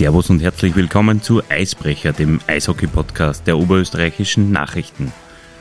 [0.00, 5.12] Servus und herzlich willkommen zu Eisbrecher, dem Eishockey-Podcast der oberösterreichischen Nachrichten.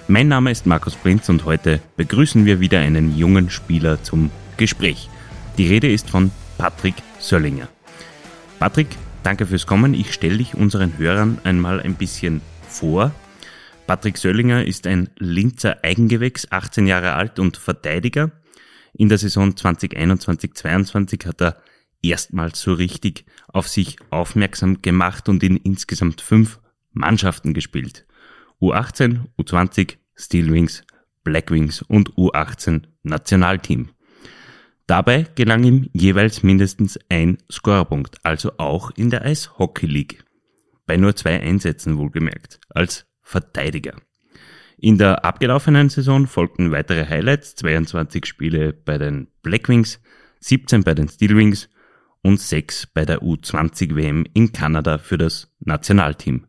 [0.07, 5.09] Mein Name ist Markus Prinz und heute begrüßen wir wieder einen jungen Spieler zum Gespräch.
[5.57, 7.67] Die Rede ist von Patrick Söllinger.
[8.59, 8.87] Patrick,
[9.23, 9.93] danke fürs Kommen.
[9.93, 13.11] Ich stelle dich unseren Hörern einmal ein bisschen vor.
[13.87, 18.31] Patrick Söllinger ist ein Linzer Eigengewächs, 18 Jahre alt und Verteidiger.
[18.93, 21.57] In der Saison 2021-22 hat er
[22.01, 26.59] erstmals so richtig auf sich aufmerksam gemacht und in insgesamt fünf
[26.91, 28.05] Mannschaften gespielt.
[28.61, 30.83] U18, U20, Steelwings,
[31.23, 33.89] Blackwings und U18 Nationalteam.
[34.87, 40.23] Dabei gelang ihm jeweils mindestens ein Scorerpunkt, also auch in der Eishockey League.
[40.87, 43.93] Bei nur zwei Einsätzen wohlgemerkt, als Verteidiger.
[44.77, 50.01] In der abgelaufenen Saison folgten weitere Highlights, 22 Spiele bei den Blackwings,
[50.39, 51.69] 17 bei den Steelwings
[52.21, 56.45] und 6 bei der U20 WM in Kanada für das Nationalteam.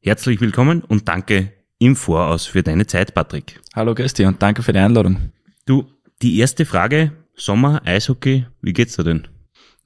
[0.00, 3.60] Herzlich willkommen und danke im Voraus für deine Zeit, Patrick.
[3.74, 5.32] Hallo Christi und danke für die Einladung.
[5.66, 5.86] Du,
[6.22, 9.28] die erste Frage, Sommer, Eishockey, wie geht's dir denn?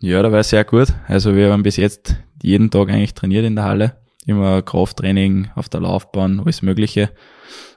[0.01, 0.89] Ja, da war sehr gut.
[1.07, 3.97] Also wir haben bis jetzt jeden Tag eigentlich trainiert in der Halle.
[4.27, 7.11] Immer Krafttraining auf der Laufbahn, alles Mögliche.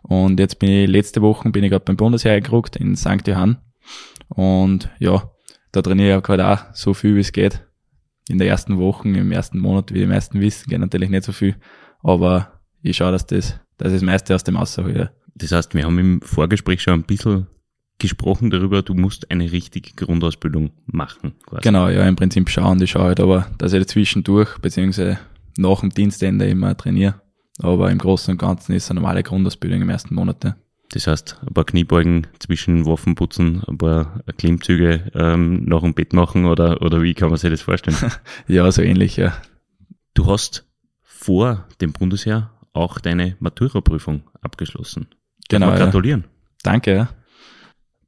[0.01, 3.27] Und jetzt bin ich, letzte Woche bin ich gerade beim Bundesheer geruckt in St.
[3.27, 3.57] Johann.
[4.29, 5.31] Und ja,
[5.75, 7.65] da trainiere ich gerade auch so viel, wie es geht.
[8.29, 11.31] In der ersten Woche, im ersten Monat, wie die meisten wissen, geht natürlich nicht so
[11.31, 11.55] viel.
[12.01, 15.11] Aber ich schaue, dass das, dass das meiste aus dem raushole.
[15.35, 17.47] Das heißt, wir haben im Vorgespräch schon ein bisschen
[17.99, 21.33] gesprochen darüber, du musst eine richtige Grundausbildung machen.
[21.45, 21.61] Quasi.
[21.63, 25.19] Genau, ja, im Prinzip schauen, ich schaue halt aber, dass ich zwischendurch, beziehungsweise
[25.57, 27.21] nach dem Dienstende immer trainiere.
[27.59, 30.55] Aber im Großen und Ganzen ist eine normale Grundausbildung im ersten Monat.
[30.91, 36.45] Das heißt, ein paar Kniebeugen zwischen Waffenputzen, ein paar Klimmzüge ähm, nach dem Bett machen
[36.45, 37.97] oder, oder wie kann man sich das vorstellen?
[38.47, 39.33] ja, so ähnlich, ja.
[40.13, 40.65] Du hast
[41.01, 45.07] vor dem Bundesheer auch deine Matura-Prüfung abgeschlossen.
[45.49, 45.75] Genau.
[45.75, 46.21] gratulieren.
[46.21, 46.29] Ja.
[46.63, 47.09] Danke, ja.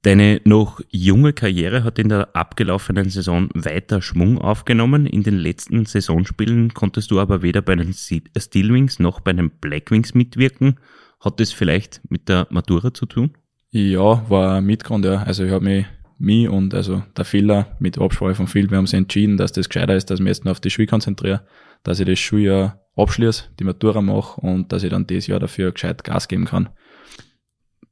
[0.03, 5.05] Deine noch junge Karriere hat in der abgelaufenen Saison weiter Schwung aufgenommen.
[5.05, 10.13] In den letzten Saisonspielen konntest du aber weder bei den Steelwings noch bei den Blackwings
[10.13, 10.79] mitwirken.
[11.19, 13.31] Hat das vielleicht mit der Matura zu tun?
[13.71, 15.23] Ja, war ein Mitgrund, ja.
[15.23, 15.85] Also ich habe mich,
[16.17, 19.69] mich und also der Fehler mit Absprache von Phil, wir haben uns entschieden, dass das
[19.69, 21.45] gescheiter ist, dass ich mich jetzt nur auf die Schule konzentriere,
[21.83, 25.71] dass ich das Schuljahr abschließe, die Matura mache und dass ich dann dieses Jahr dafür
[25.71, 26.69] gescheit Gas geben kann.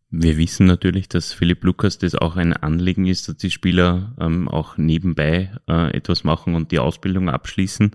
[0.09, 4.47] Wir wissen natürlich, dass Philipp Lukas das auch ein Anliegen ist, dass die Spieler ähm,
[4.47, 7.91] auch nebenbei äh, etwas machen und die Ausbildung abschließen.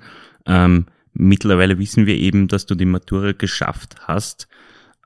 [0.46, 4.48] Ähm, mittlerweile wissen wir eben, dass du die Matura geschafft hast.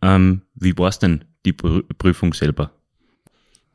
[0.04, 2.72] Ähm, wie war es denn, die Prüfung selber?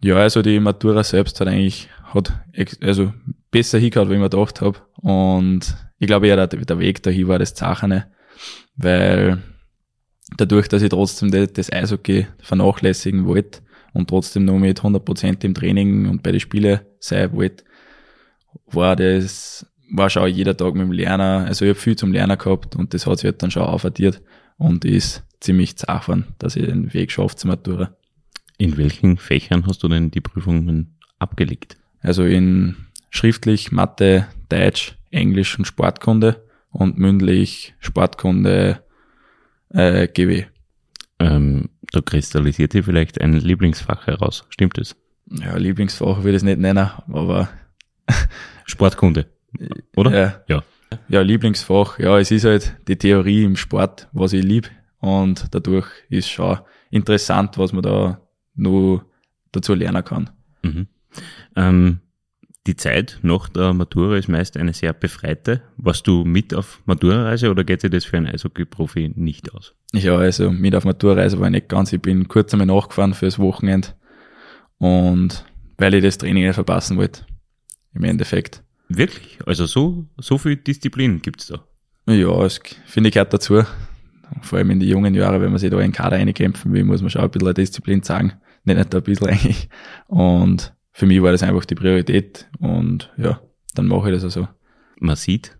[0.01, 2.40] Ja, also die Matura selbst hat eigentlich hat
[2.81, 3.12] also
[3.51, 4.78] besser hingehauen, wie ich mir gedacht habe.
[5.01, 8.07] Und ich glaube ja, der, der Weg dahin war das Zachene,
[8.75, 9.41] weil
[10.38, 13.61] dadurch, dass ich trotzdem das Eishockey vernachlässigen wollte
[13.94, 17.63] und trotzdem noch mit 100% im Training und bei den Spielen sein wollte,
[18.67, 22.38] war das, war schon jeder Tag mit dem Lerner, also ich habe viel zum Lernen
[22.38, 24.22] gehabt und das hat sich halt dann schon aufaddiert
[24.59, 27.96] und ist ziemlich zart dass ich den Weg schaffe zur Matura.
[28.58, 31.78] In welchen Fächern hast du denn die Prüfungen abgelegt?
[32.02, 32.75] Also in
[33.09, 38.84] schriftlich Mathe, Deutsch, Englisch und Sportkunde und mündlich Sportkunde,
[39.70, 40.46] äh, GW.
[41.20, 44.46] Ähm, da kristallisiert sich vielleicht ein Lieblingsfach heraus.
[44.50, 44.96] Stimmt es?
[45.28, 47.50] Ja, Lieblingsfach würde ich es nicht nennen, aber
[48.66, 49.28] Sportkunde,
[49.96, 50.12] oder?
[50.12, 50.44] Ja.
[50.47, 50.64] ja.
[51.08, 52.00] Ja, Lieblingsfach.
[52.00, 54.70] Ja, es ist halt die Theorie im Sport, was ich lieb
[55.00, 58.22] und dadurch ist schon interessant, was man da
[58.56, 59.06] nur
[59.52, 60.30] dazu lernen kann.
[60.64, 60.88] Mhm.
[61.56, 62.00] Ähm,
[62.68, 65.64] die Zeit nach der Matura ist meist eine sehr befreite.
[65.78, 69.74] Warst du mit auf Matura-Reise oder geht sich das für einen Eishockey-Profi nicht aus?
[69.94, 71.94] Ja, also mit auf Matura-Reise war ich nicht ganz.
[71.94, 73.90] Ich bin kurz einmal nachgefahren fürs Wochenende
[74.78, 75.46] und
[75.78, 77.26] weil ich das Training nicht verpassen wollte.
[77.94, 78.64] Im Endeffekt.
[78.90, 79.40] Wirklich?
[79.46, 81.64] Also so, so viel Disziplin gibt's da?
[82.08, 83.64] Ja, das finde ich gehört dazu.
[84.41, 86.84] Vor allem in die jungen Jahren, wenn man sich da in den Kader reinkämpfen will,
[86.84, 88.34] muss man schon ein bisschen Disziplin zeigen.
[88.64, 89.70] Nicht, nicht ein bisschen eigentlich.
[90.08, 93.40] Und für mich war das einfach die Priorität und ja,
[93.76, 94.47] dann mache ich das auch so.
[95.00, 95.58] Man sieht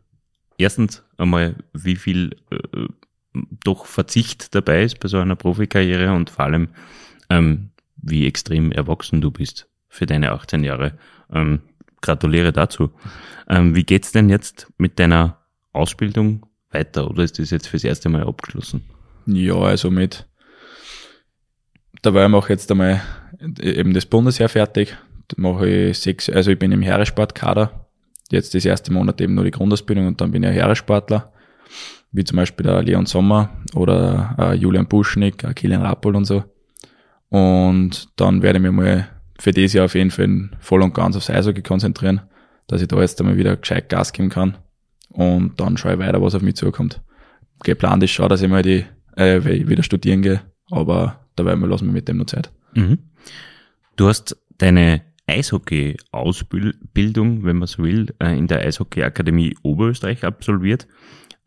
[0.58, 2.88] erstens einmal, wie viel äh,
[3.64, 6.70] doch Verzicht dabei ist bei so einer Profikarriere und vor allem,
[7.30, 10.98] ähm, wie extrem erwachsen du bist für deine 18 Jahre.
[11.32, 11.62] Ähm,
[12.02, 12.92] gratuliere dazu.
[13.48, 15.38] Ähm, wie geht's denn jetzt mit deiner
[15.74, 18.84] Ausbildung weiter oder ist das jetzt fürs erste Mal abgeschlossen?
[19.26, 20.28] Ja, also mit
[22.02, 23.02] dabei mache ich jetzt einmal
[23.62, 24.98] eben das Bundesheer fertig
[25.38, 27.88] mache ich sechs, also ich bin im Heeressportkader
[28.32, 31.32] jetzt das erste Monat eben nur die Grundausbildung und dann bin ich ein Heeressportler,
[32.12, 36.44] wie zum Beispiel der Leon Sommer oder äh, Julian Buschnick, äh, Kilian Rappel und so.
[37.30, 39.08] Und dann werde ich mich mal
[39.40, 42.22] für dieses Jahr auf jeden Fall voll und ganz aufs Eishockey konzentrieren,
[42.68, 44.58] dass ich da jetzt einmal wieder gescheit Gas geben kann.
[45.10, 47.02] Und dann schaue ich weiter, was auf mich zukommt.
[47.64, 51.94] Geplant ist schon, dass ich mal die, äh, wieder studieren gehe, aber dabei lassen wir
[51.94, 52.52] mit dem noch Zeit.
[52.76, 53.00] Mhm.
[53.96, 60.88] Du hast deine Eishockey-Ausbildung, wenn man so will, äh, in der Eishockey-Akademie Oberösterreich absolviert.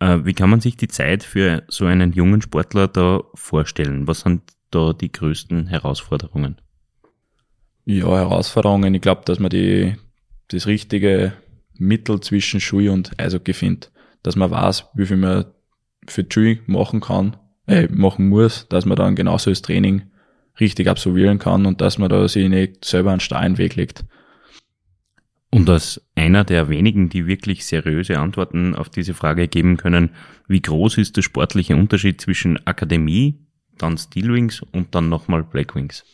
[0.01, 4.07] Äh, wie kann man sich die Zeit für so einen jungen Sportler da vorstellen?
[4.07, 6.57] Was sind da die größten Herausforderungen?
[7.85, 8.95] Ja, Herausforderungen.
[8.95, 9.97] Ich glaube, dass man die,
[10.49, 11.33] das richtige
[11.79, 13.91] Mittel zwischen Schule und Eishockey findet.
[14.23, 15.47] Dass man weiß, wie viel man
[16.07, 17.37] für die Schule machen kann,
[17.67, 20.03] äh, machen muss, dass man dann genauso das Training
[20.61, 24.05] richtig absolvieren kann und dass man da sich nicht selber einen steilen Weg legt.
[25.51, 30.11] Und als einer der wenigen, die wirklich seriöse Antworten auf diese Frage geben können,
[30.49, 33.39] wie groß ist der sportliche Unterschied zwischen Akademie,
[33.77, 36.05] dann Steelwings und dann nochmal Blackwings?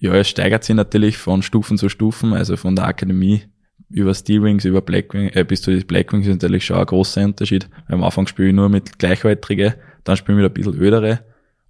[0.00, 3.42] Ja, es steigert sich natürlich von Stufen zu Stufen, also von der Akademie
[3.90, 7.68] über Steelwings, über Blackwings, äh, bis zu den Blackwings ist natürlich schon ein großer Unterschied.
[7.86, 9.74] Am Anfang spiele ich nur mit Gleichaltrige,
[10.04, 11.20] dann spiele ich mit ein bisschen ödere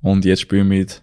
[0.00, 1.02] und jetzt spiele ich mit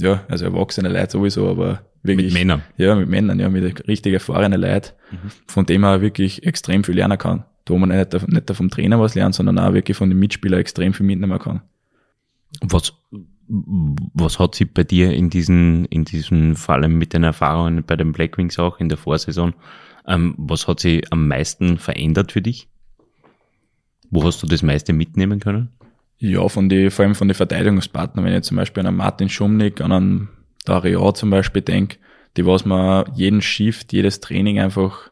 [0.00, 2.32] ja, also erwachsene Leute sowieso, aber wirklich.
[2.32, 2.62] Mit Männern.
[2.76, 5.30] Ja, mit Männern, ja, mit richtig erfahrenen Leuten, mhm.
[5.46, 7.44] von dem man wirklich extrem viel lernen kann.
[7.64, 10.94] Da man nicht, nicht vom Trainer was lernt, sondern auch wirklich von den Mitspielern extrem
[10.94, 11.62] viel mitnehmen kann.
[12.62, 12.94] Was,
[13.48, 17.96] was hat sich bei dir in diesen, in diesem, vor allem mit den Erfahrungen bei
[17.96, 19.54] den Blackwings auch in der Vorsaison,
[20.06, 22.68] ähm, was hat sich am meisten verändert für dich?
[24.10, 25.70] Wo hast du das meiste mitnehmen können?
[26.18, 29.28] Ja, von die, vor allem von den Verteidigungspartnern, wenn ich zum Beispiel an einen Martin
[29.28, 30.28] Schumnick, an einen
[30.64, 31.98] Dario zum Beispiel denke,
[32.36, 35.10] die was mir jeden Shift, jedes Training einfach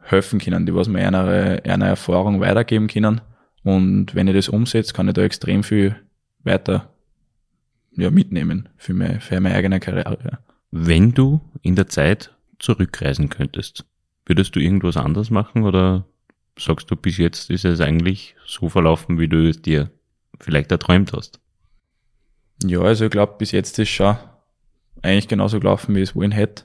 [0.00, 3.20] helfen können, die was mir einer, einer Erfahrung weitergeben können.
[3.62, 5.96] Und wenn ich das umsetze, kann ich da extrem viel
[6.44, 6.94] weiter
[7.98, 10.38] ja, mitnehmen für, meine, für meine eigene Karriere.
[10.70, 13.84] Wenn du in der Zeit zurückreisen könntest,
[14.24, 16.06] würdest du irgendwas anders machen oder
[16.56, 19.90] sagst du, bis jetzt ist es eigentlich so verlaufen, wie du es dir
[20.40, 21.40] vielleicht erträumt hast.
[22.64, 24.16] Ja, also ich glaube, bis jetzt ist schon
[25.02, 26.64] eigentlich genauso gelaufen, wie es wollen hätte.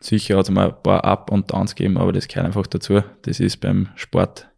[0.00, 3.02] Sicher hat es mal ein paar Up- und Downs gegeben, aber das gehört einfach dazu.
[3.22, 4.48] Das ist beim Sport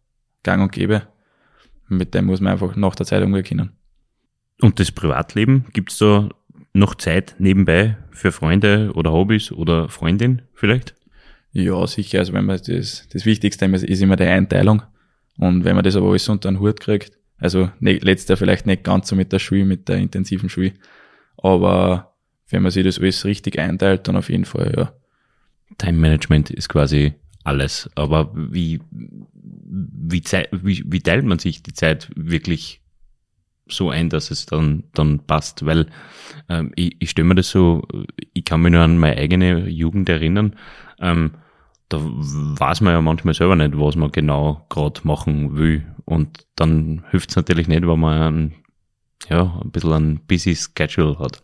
[0.43, 1.07] gang und gäbe.
[1.87, 3.76] Mit dem muss man einfach nach der Zeit umgehen können.
[4.61, 6.29] Und das Privatleben, gibt es da
[6.73, 10.95] noch Zeit nebenbei für Freunde oder Hobbys oder Freundin vielleicht?
[11.51, 12.19] Ja, sicher.
[12.19, 14.83] Also wenn man das, das Wichtigste ist immer die Einteilung.
[15.37, 18.65] Und wenn man das aber alles unter den Hut kriegt, also ne, letztes Jahr vielleicht
[18.65, 20.73] nicht ganz so mit der Schule, mit der intensiven Schule.
[21.37, 22.15] Aber
[22.49, 24.93] wenn man sich das alles richtig einteilt, dann auf jeden Fall, ja.
[25.77, 27.13] Time Management ist quasi
[27.43, 27.89] alles.
[27.95, 32.81] Aber wie, wie, wie, wie teilt man sich die Zeit wirklich
[33.69, 35.65] so ein, dass es dann, dann passt?
[35.65, 35.87] Weil
[36.49, 37.87] ähm, ich, ich stelle mir das so,
[38.33, 40.55] ich kann mich nur an meine eigene Jugend erinnern.
[40.99, 41.31] Ähm,
[41.89, 45.85] da weiß man ja manchmal selber nicht, was man genau gerade machen will.
[46.05, 48.55] Und dann hilft es natürlich nicht, wenn man ein,
[49.29, 51.43] ja, ein bisschen ein busy Schedule hat.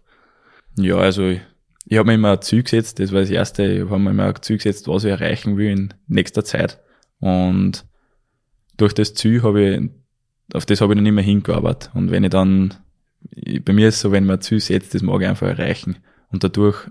[0.77, 1.41] Ja, also ich,
[1.85, 4.25] ich habe mir immer ein Ziel gesetzt, das war das erste, ich habe mir immer
[4.25, 6.79] ein Ziel gesetzt, was ich erreichen will in nächster Zeit.
[7.19, 7.85] Und
[8.77, 9.89] durch das Ziel habe ich,
[10.53, 11.91] auf das habe ich dann immer hingearbeitet.
[11.93, 12.75] Und wenn ich dann,
[13.65, 15.97] bei mir ist es so, wenn man Ziel setzt, das mag ich einfach erreichen.
[16.31, 16.89] Und dadurch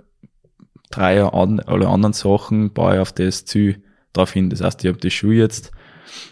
[0.90, 4.50] drei alle anderen Sachen baue ich auf das Ziel drauf hin.
[4.50, 5.72] Das heißt, ich habe die Schuhe jetzt,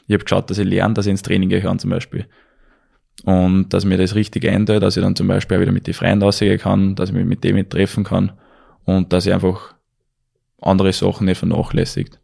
[0.07, 2.27] ich habe geschaut, dass ich lerne, dass ich ins Training kann zum Beispiel.
[3.25, 5.95] Und dass mir das richtig einteilt, dass ich dann zum Beispiel auch wieder mit den
[5.95, 8.33] Freunden rausgehen kann, dass ich mich mit denen treffen kann
[8.85, 9.75] und dass ich einfach
[10.61, 12.20] andere Sachen nicht vernachlässigt.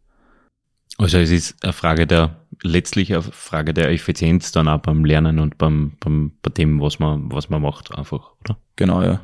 [0.99, 5.38] Also es ist eine Frage der, letztlich eine Frage der Effizienz dann auch beim Lernen
[5.38, 8.59] und beim, beim, bei dem, was man, was man macht, einfach, oder?
[8.76, 9.21] Genau, ja.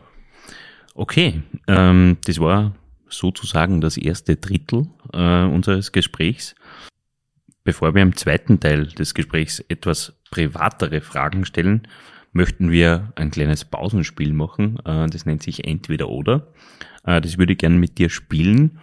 [0.94, 2.74] Okay, ähm, das war
[3.08, 6.54] sozusagen das erste Drittel äh, unseres Gesprächs.
[7.64, 11.88] Bevor wir im zweiten Teil des Gesprächs etwas privatere Fragen stellen,
[12.32, 14.78] möchten wir ein kleines Pausenspiel machen.
[14.84, 16.52] Äh, das nennt sich Entweder oder.
[17.04, 18.78] Äh, das würde ich gerne mit dir spielen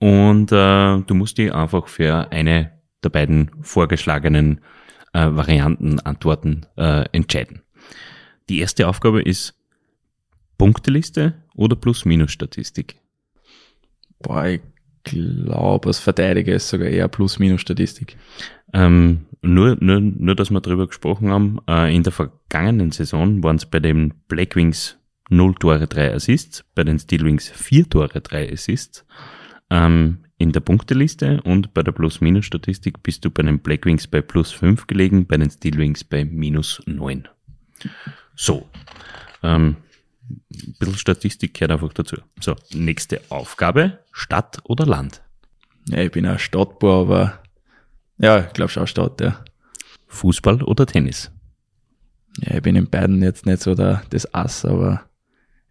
[0.00, 2.72] und äh, du musst dir einfach für eine
[3.04, 4.60] der beiden vorgeschlagenen
[5.12, 7.62] äh, Varianten antworten äh, entscheiden.
[8.48, 9.54] Die erste Aufgabe ist
[10.58, 12.96] Punkteliste oder Plus-Minus-Statistik.
[14.18, 14.60] Boah, ich
[15.04, 18.16] glaube, als Verteidiger ist sogar eher Plus-Minus-Statistik.
[18.72, 23.56] Ähm, nur, nur, nur, dass wir darüber gesprochen haben, äh, in der vergangenen Saison waren
[23.56, 29.04] es bei den Blackwings 0 Tore, 3 Assists, bei den Steelwings 4 Tore, 3 Assists.
[29.70, 34.52] Ähm, in der Punkteliste und bei der Plus-Minus-Statistik bist du bei den Blackwings bei plus
[34.52, 37.28] 5 gelegen, bei den Steelwings bei minus 9.
[38.34, 38.66] So.
[39.42, 39.76] Ähm,
[40.30, 42.16] ein bisschen Statistik gehört einfach dazu.
[42.40, 43.98] So, nächste Aufgabe.
[44.12, 45.22] Stadt oder Land?
[45.88, 47.42] Ja, ich bin ein Stadtbauer, aber
[48.18, 49.44] ja, ich glaube schon Stadt, ja.
[50.06, 51.30] Fußball oder Tennis?
[52.38, 55.02] Ja, ich bin in beiden jetzt nicht so der, das Ass, aber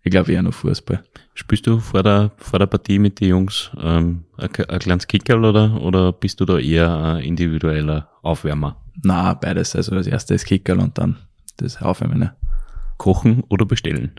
[0.04, 1.04] ich glaube eher noch Fußball.
[1.34, 5.44] Spielst du vor der, vor der Partie mit den Jungs ähm, ein, ein kleines Kickerl
[5.46, 8.78] oder, oder bist du da eher ein individueller Aufwärmer?
[9.04, 9.76] Na, beides.
[9.76, 11.18] Also das erste ist Kickerl und dann
[11.58, 12.20] das Aufwärmen.
[12.20, 12.36] Ne?
[12.98, 14.12] Kochen oder bestellen?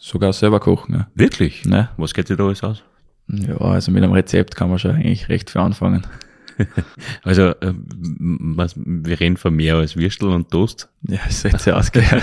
[0.00, 0.94] Sogar selber kochen.
[0.94, 1.06] Ja.
[1.14, 1.64] Wirklich?
[1.64, 1.88] Ne?
[1.96, 2.82] Was geht dir da alles aus?
[3.28, 6.06] Ja, also mit einem Rezept kann man schon eigentlich recht viel anfangen.
[7.22, 10.90] Also äh, was, wir reden von mehr als Würstel und Toast.
[11.02, 12.22] Ja, es sollte sich ausgehen.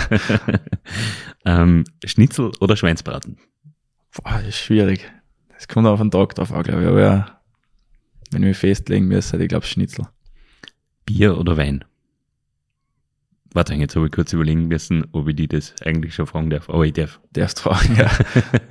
[1.44, 3.38] ähm, Schnitzel oder Schweinsbraten?
[4.14, 5.10] Boah, das ist schwierig.
[5.54, 6.88] Das kommt auf den Tag drauf an, glaube ich.
[6.88, 7.40] Aber ja,
[8.30, 10.06] wenn ich mich festlegen müsste, ich glaube Schnitzel.
[11.04, 11.84] Bier oder Wein?
[13.54, 16.70] Warte, jetzt habe ich kurz überlegen müssen, ob ich die das eigentlich schon fragen darf.
[16.70, 17.20] Aber ich darf.
[17.32, 18.10] Darfst fragen, ja.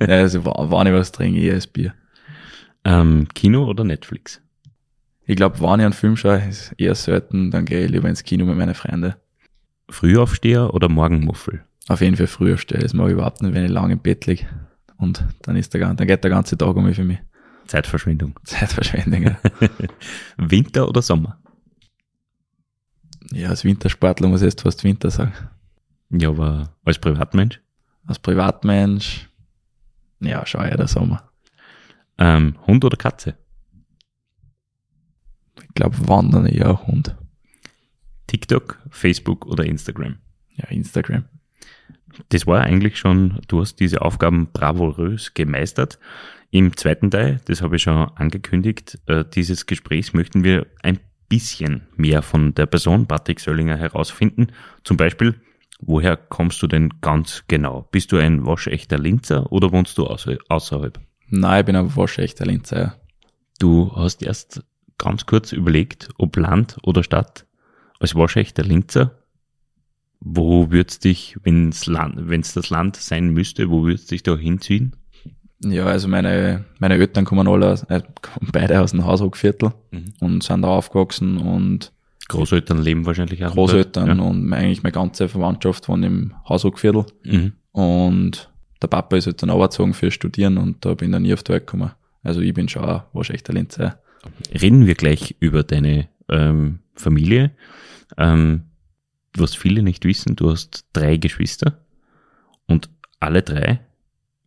[0.00, 1.94] ja also wann ich was trinke, eher als Bier.
[2.84, 4.40] Ähm, Kino oder Netflix?
[5.24, 8.24] Ich glaube, wann ich einen Film schaue, ist eher selten, dann gehe ich lieber ins
[8.24, 9.14] Kino mit meinen Freunden.
[9.88, 11.64] Frühaufsteher oder Morgenmuffel?
[11.88, 12.82] Auf jeden Fall früher stellen.
[12.82, 14.46] Das mag ich überhaupt nicht, wenn ich lange im Bett liege.
[14.96, 17.18] Und dann ist der, dann geht der ganze Tag um mich für mich.
[17.66, 18.38] Zeitverschwendung.
[18.44, 19.22] Zeitverschwendung.
[19.24, 19.38] Ja,
[20.36, 21.38] Winter oder Sommer?
[23.32, 25.32] ja als Wintersportler muss ich jetzt fast Winter sagen.
[26.10, 27.60] Ja, aber als Privatmensch?
[28.06, 29.30] Als Privatmensch,
[30.20, 31.30] ja, schau ja der Sommer.
[32.18, 33.36] Ähm, Hund oder Katze?
[35.72, 37.16] Ich glaube, Wandern eher Hund.
[38.26, 40.18] TikTok, Facebook oder Instagram?
[40.54, 41.24] Ja, Instagram.
[42.28, 45.98] Das war eigentlich schon, du hast diese Aufgaben bravourös gemeistert.
[46.50, 50.98] Im zweiten Teil, das habe ich schon angekündigt, äh, dieses Gesprächs möchten wir ein
[51.30, 54.48] bisschen mehr von der Person Patrick Söllinger herausfinden.
[54.84, 55.36] Zum Beispiel,
[55.80, 57.88] woher kommst du denn ganz genau?
[57.92, 61.00] Bist du ein waschechter Linzer oder wohnst du außer- außerhalb?
[61.28, 62.78] Nein, ich bin ein waschechter Linzer.
[62.78, 62.94] Ja.
[63.58, 64.62] Du hast erst
[64.98, 67.46] ganz kurz überlegt, ob Land oder Stadt.
[68.00, 69.18] Als waschechter Linzer,
[70.20, 74.96] wo würd's dich, wenn's Land, wenn's das Land sein müsste, wo würd's dich da hinziehen?
[75.64, 80.14] Ja, also meine, meine Eltern kommen alle aus, äh, kommen beide aus dem Hausruckviertel Mhm.
[80.20, 81.92] und sind da aufgewachsen und
[82.28, 83.52] Großeltern leben wahrscheinlich auch.
[83.52, 87.38] Großeltern dort, und eigentlich meine ganze Verwandtschaft wohnt im Hausruckviertel Ja.
[87.38, 87.52] Mhm.
[87.72, 91.34] und der Papa ist halt dann runtergezogen für Studieren und da bin ich dann nie
[91.34, 91.92] auf die Welt gekommen.
[92.24, 94.00] Also ich bin schon ein waschechter Linzer.
[94.52, 97.52] Reden wir gleich über deine ähm, Familie.
[98.16, 98.64] Ähm,
[99.36, 101.78] was viele nicht wissen, du hast drei Geschwister
[102.66, 103.80] und alle drei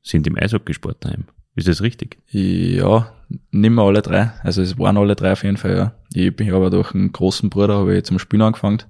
[0.03, 1.25] sind im Eishockeysport daheim.
[1.55, 2.17] Ist das richtig?
[2.29, 3.13] Ja,
[3.51, 4.31] nicht mehr alle drei.
[4.43, 5.95] Also es waren alle drei auf jeden Fall, ja.
[6.13, 8.83] Ich bin aber durch einen großen Bruder habe ich zum Spielen angefangen.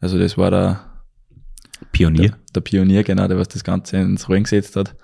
[0.00, 0.80] Also das war der,
[1.92, 2.30] Pionier?
[2.30, 4.96] der, der Pionier, genau, der was das Ganze ins Rollen gesetzt hat.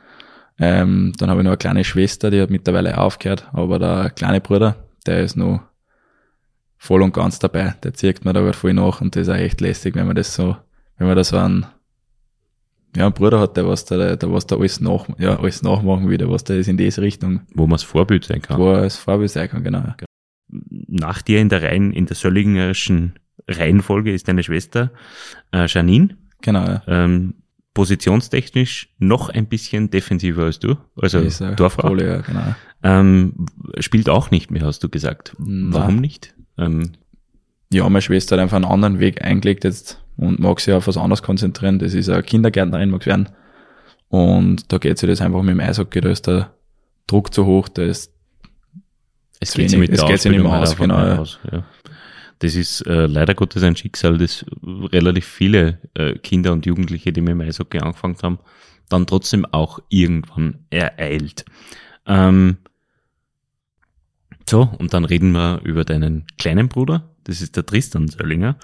[0.58, 4.40] Ähm, dann habe ich noch eine kleine Schwester, die hat mittlerweile aufgehört, aber der kleine
[4.40, 5.60] Bruder, der ist noch
[6.76, 7.74] voll und ganz dabei.
[7.82, 10.16] Der zieht mir da gerade voll nach und das ist auch echt lästig, wenn man
[10.16, 10.56] das so,
[10.98, 11.66] wenn man da so einen,
[12.96, 16.08] ja, einen Bruder hat, der was da, der was da alles nach, ja, alles nachmachen
[16.08, 18.58] will, der was da ist in diese Richtung, wo man das Vorbild sein kann.
[18.58, 19.84] wo er als Vorbild sein kann, genau.
[20.48, 24.92] Nach dir in der Reihen, in der Söllingerischen Reihenfolge ist deine Schwester
[25.52, 26.16] äh, Janine.
[26.40, 26.82] Genau, ja.
[26.86, 27.34] Ähm,
[27.76, 31.20] positionstechnisch noch ein bisschen defensiver als du, also.
[31.82, 32.54] Kohle, ja, genau.
[32.82, 33.46] Ähm,
[33.80, 35.36] spielt auch nicht mehr, hast du gesagt.
[35.38, 35.68] Nein.
[35.74, 36.34] Warum nicht?
[36.56, 36.92] Ähm,
[37.70, 40.96] Ja, meine Schwester hat einfach einen anderen Weg eingelegt jetzt und mag sich auf was
[40.96, 41.78] anderes konzentrieren.
[41.78, 43.28] Das ist eine Kindergärtnerin, mag werden.
[44.08, 46.54] Und da geht sich das einfach mit dem Eishockey, da ist der
[47.06, 48.10] Druck zu hoch, da ist
[49.38, 49.52] es
[50.06, 51.62] geht sich nicht mehr aus, einfach genau, aus, ja.
[52.40, 57.20] Das ist äh, leider Gottes ein Schicksal, das relativ viele äh, Kinder und Jugendliche, die
[57.20, 58.38] mit dem Eishockey angefangen haben,
[58.88, 61.44] dann trotzdem auch irgendwann ereilt.
[62.06, 62.58] Ähm,
[64.48, 68.56] so, und dann reden wir über deinen kleinen Bruder, das ist der Tristan Söllinger,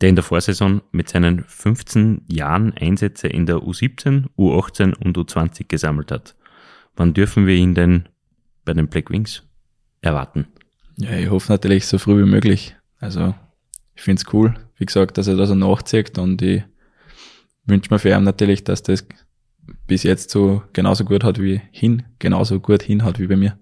[0.00, 5.66] der in der Vorsaison mit seinen 15 Jahren Einsätze in der U17, U18 und U20
[5.68, 6.36] gesammelt hat.
[6.96, 8.08] Wann dürfen wir ihn denn
[8.64, 9.42] bei den Black Wings
[10.00, 10.46] erwarten?
[10.96, 12.77] Ja, ich hoffe natürlich so früh wie möglich.
[13.00, 13.34] Also,
[13.94, 16.62] ich find's cool, wie gesagt, dass er das so nachzieht und ich
[17.64, 19.06] wünsche mir für ihn natürlich, dass das
[19.86, 23.58] bis jetzt so genauso gut hat wie hin, genauso gut hin hat wie bei mir.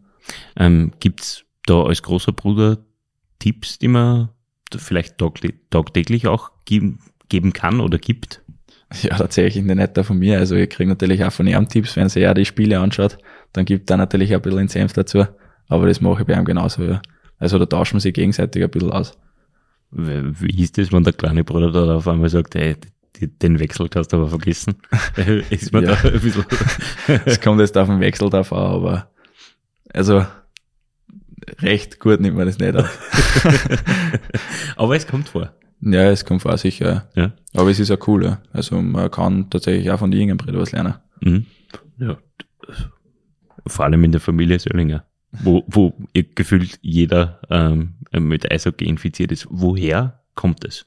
[0.57, 2.79] Ähm, gibt's da als großer Bruder
[3.39, 4.31] Tipps, die man
[4.75, 5.17] vielleicht
[5.71, 8.43] tagtäglich auch geben, geben kann oder gibt?
[9.03, 10.39] Ja, tatsächlich nicht da von mir.
[10.39, 13.19] Also ich kriege natürlich auch von ihm Tipps, wenn sie ja die Spiele anschaut,
[13.53, 15.25] dann gibt er natürlich auch ein bisschen Senf dazu.
[15.67, 17.03] Aber das mache ich bei ihm genauso, ja.
[17.39, 19.19] Also da tauschen wir sich gegenseitig ein bisschen aus.
[19.91, 22.77] Wie ist das, wenn der kleine Bruder da auf einmal sagt, ey,
[23.21, 24.77] den Wechsel hast du aber vergessen?
[25.51, 25.95] ist man ja.
[25.95, 26.45] da ein bisschen.
[27.25, 29.11] Es kommt jetzt auf den Wechsel drauf an, aber
[29.93, 30.27] also
[31.61, 32.99] recht gut nimmt man das nicht auf.
[34.77, 35.53] aber es kommt vor.
[35.81, 37.09] Ja, es kommt vor, sicher.
[37.15, 37.33] Ja.
[37.55, 38.43] Aber es ist ja cool, ja.
[38.53, 40.95] Also man kann tatsächlich auch von den jungen Brüdern was lernen.
[41.21, 41.47] Mhm.
[41.99, 42.19] Ja.
[43.67, 45.05] Vor allem in der Familie Söllinger,
[45.43, 49.47] wo, wo gefühlt jeder ähm, mit Eishockey infiziert ist.
[49.51, 50.87] Woher kommt es?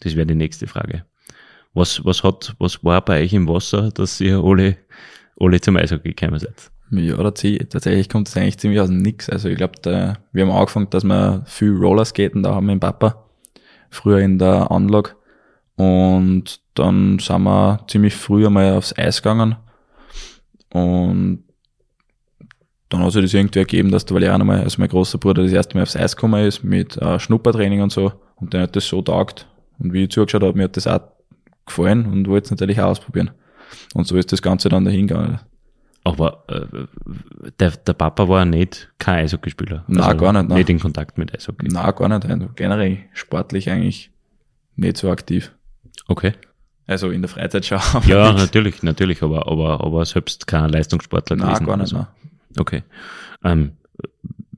[0.00, 1.04] Das wäre die nächste Frage.
[1.74, 4.76] Was, was hat, was war bei euch im Wasser, dass ihr alle,
[5.40, 6.70] alle zum Eishockey gekommen seid?
[6.90, 9.30] Ja, tatsächlich kommt es eigentlich ziemlich aus dem Nix.
[9.30, 13.24] Also ich glaube, wir haben angefangen, dass wir viel Rollerskaten da haben mit Papa.
[13.88, 15.12] Früher in der Anlage.
[15.76, 19.56] Und dann sind wir ziemlich früh einmal aufs Eis gegangen.
[20.70, 21.44] Und
[22.92, 25.52] dann hat sich das irgendwie ergeben, dass der Valerian einmal, also mein großer Bruder, das
[25.52, 28.12] erste Mal aufs Eis gekommen ist mit äh, Schnuppertraining und so.
[28.36, 29.46] Und dann hat das so taugt.
[29.78, 31.00] Und wie ich zugeschaut habe, mir hat das auch
[31.66, 33.30] gefallen und wollte es natürlich auch ausprobieren.
[33.94, 35.40] Und so ist das Ganze dann dahin gegangen.
[36.04, 39.84] Aber äh, der, der Papa war nicht kein Eishockeyspieler.
[39.86, 40.48] Nein, also gar nicht.
[40.48, 40.58] Nein.
[40.58, 41.68] Nicht in Kontakt mit Eishockey.
[41.68, 42.24] Nein, gar nicht.
[42.26, 44.10] Also generell sportlich eigentlich
[44.74, 45.52] nicht so aktiv.
[46.08, 46.32] Okay.
[46.86, 47.78] Also in der Freizeit schon.
[48.06, 51.52] Ja, natürlich, natürlich, aber, aber, aber selbst kein Leistungssportler gewesen.
[51.52, 51.94] Nein, gar nicht.
[51.94, 51.96] Also.
[51.98, 52.06] Nein.
[52.58, 52.82] Okay.
[53.44, 53.72] Ähm,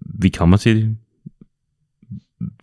[0.01, 0.87] wie kann man sich,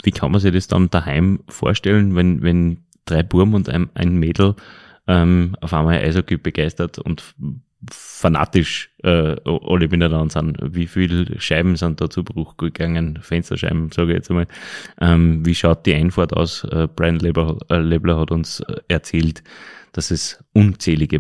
[0.03, 4.15] wie kann man sich das dann daheim vorstellen, wenn, wenn drei Burm und ein, ein
[4.15, 4.55] Mädel
[5.07, 7.35] ähm, auf einmal Eishockey begeistert und
[7.89, 10.57] fanatisch äh, alle miteinander sind.
[10.61, 13.19] Wie viele Scheiben sind da zu Bruch gegangen?
[13.21, 14.47] Fensterscheiben, sage ich jetzt einmal.
[14.99, 16.63] Ähm, wie schaut die Einfahrt aus?
[16.65, 19.43] Äh, Brian Lebler, äh, Lebler hat uns äh, erzählt,
[19.93, 21.19] dass es unzählige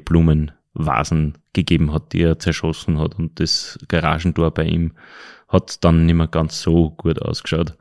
[0.73, 4.93] Blumenvasen gegeben hat, die er zerschossen hat und das Garagentor bei ihm
[5.47, 7.77] hat dann nicht mehr ganz so gut ausgeschaut.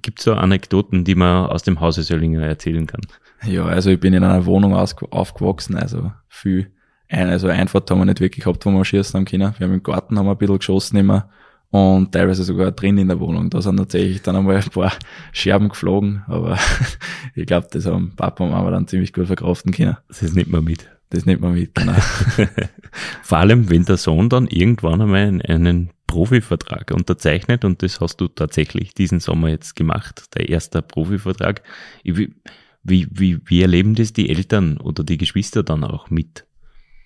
[0.00, 3.02] Gibt es so Anekdoten, die man aus dem Hause Söllinger erzählen kann?
[3.44, 6.72] Ja, also ich bin in einer Wohnung aufgewachsen, also viel,
[7.08, 9.52] ein, also Einfahrt haben wir nicht wirklich gehabt, wo wir schießen haben können.
[9.58, 11.28] Wir haben im Garten haben wir ein bisschen geschossen immer
[11.68, 13.50] und teilweise sogar drin in der Wohnung.
[13.50, 14.92] Da sind tatsächlich dann einmal ein paar
[15.32, 16.58] Scherben geflogen, aber
[17.34, 19.98] ich glaube, das haben Papa und Mama dann ziemlich gut verkraften können.
[20.08, 20.88] Das nimmt man mit.
[21.12, 21.92] Das nimmt man mit, genau.
[23.22, 28.28] Vor allem, wenn der Sohn dann irgendwann einmal einen Profivertrag unterzeichnet und das hast du
[28.28, 31.60] tatsächlich diesen Sommer jetzt gemacht, der erste Profivertrag.
[32.02, 32.34] Wie,
[32.82, 36.46] wie, wie, wie erleben das die Eltern oder die Geschwister dann auch mit?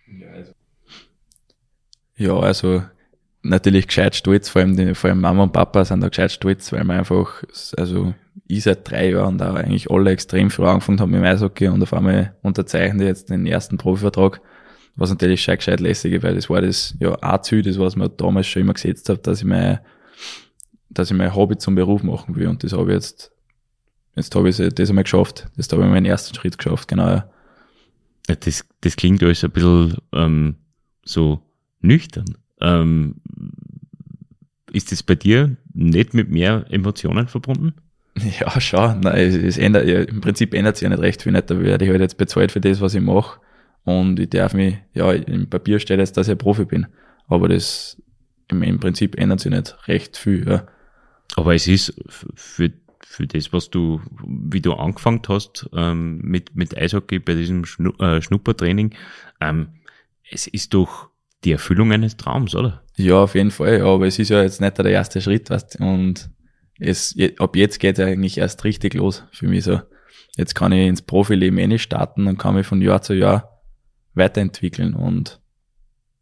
[0.06, 0.52] Ja, also,
[2.16, 2.84] ja, also
[3.42, 6.70] natürlich gescheit stolz, vor allem, die, vor allem Mama und Papa sind da gescheit stolz,
[6.70, 7.42] weil man einfach,
[7.76, 8.14] also
[8.46, 11.83] ich seit drei Jahren da eigentlich alle extrem früh angefangen haben mit dem Eishockey und
[11.83, 14.40] auf einmal unterzeichne jetzt den ersten Profivertrag,
[14.94, 18.09] was natürlich schon gescheit lässig weil das war das ja auch Ziel, das was mir
[18.09, 19.81] damals schon immer gesetzt habe, dass ich mein,
[20.90, 23.33] dass ich mein Hobby zum Beruf machen will und das habe ich jetzt,
[24.14, 27.09] jetzt habe ich das einmal geschafft, das habe ich meinen ersten Schritt geschafft, genau.
[27.09, 27.31] Ja.
[28.27, 30.57] Das, das klingt alles ein bisschen ähm,
[31.05, 31.40] so
[31.81, 32.37] nüchtern.
[32.61, 33.20] Ähm,
[34.72, 37.75] ist das bei dir nicht mit mehr Emotionen verbunden?
[38.40, 39.00] Ja, schon.
[39.00, 41.50] Nein, es, es ändert, ja, im Prinzip ändert sich ja nicht recht viel nicht.
[41.50, 43.40] Da werde ich halt jetzt bezahlt für das, was ich mache.
[43.85, 46.87] Und ich darf mich, ja, im Papier steht jetzt, dass ich ein Profi bin.
[47.29, 48.00] Aber das,
[48.48, 50.66] im, im Prinzip ändert sich nicht recht viel, ja.
[51.37, 51.94] Aber es ist
[52.35, 57.64] für, für das, was du, wie du angefangen hast, ähm, mit, mit Eishockey bei diesem
[57.64, 58.94] Schnu äh, Schnuppertraining,
[59.40, 59.68] ähm,
[60.31, 61.09] es ist doch
[61.44, 62.83] die Erfüllung eines Traums, oder?
[62.96, 63.79] Ja, auf jeden Fall.
[63.79, 66.31] Ja, aber es ist ja jetzt nicht der erste Schritt, weißt Und
[66.78, 69.80] es, ab jetzt geht es eigentlich erst richtig los für mich so.
[70.36, 73.62] Jetzt kann ich ins Profileben eh nicht starten und kann mich von Jahr zu Jahr
[74.14, 75.40] weiterentwickeln und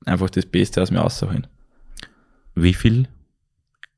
[0.05, 1.47] einfach das Beste aus mir rausholen.
[2.55, 3.09] Wie viel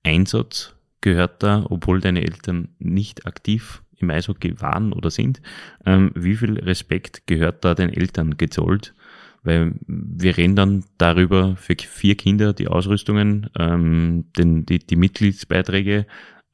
[0.03, 5.41] Einsatz gehört da, obwohl deine Eltern nicht aktiv im Eishockey waren oder sind,
[5.85, 8.95] ähm, wie viel Respekt gehört da den Eltern gezollt?
[9.43, 16.07] Weil wir reden dann darüber für vier Kinder die Ausrüstungen, ähm, den, die, die Mitgliedsbeiträge,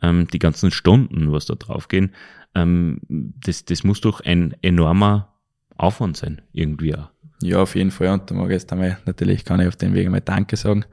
[0.02, 2.12] ähm, die ganzen Stunden, was da draufgehen,
[2.54, 5.34] ähm, das, das muss doch ein enormer
[5.76, 7.08] Aufwand sein, irgendwie auch.
[7.42, 8.08] Ja, auf jeden Fall.
[8.08, 10.84] Und da mag ich jetzt einmal, natürlich kann ich auf den Weg einmal Danke sagen,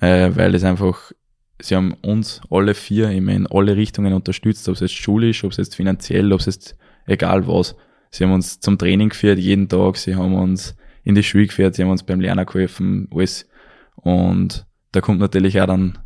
[0.00, 1.12] äh, weil es einfach,
[1.60, 5.52] sie haben uns alle vier immer in alle Richtungen unterstützt, ob es jetzt schulisch, ob
[5.52, 7.76] es jetzt finanziell, ob es jetzt egal was.
[8.10, 11.74] Sie haben uns zum Training geführt, jeden Tag, sie haben uns in die Schule geführt,
[11.74, 13.48] sie haben uns beim Lernen geholfen, alles.
[13.96, 15.98] Und da kommt natürlich auch dann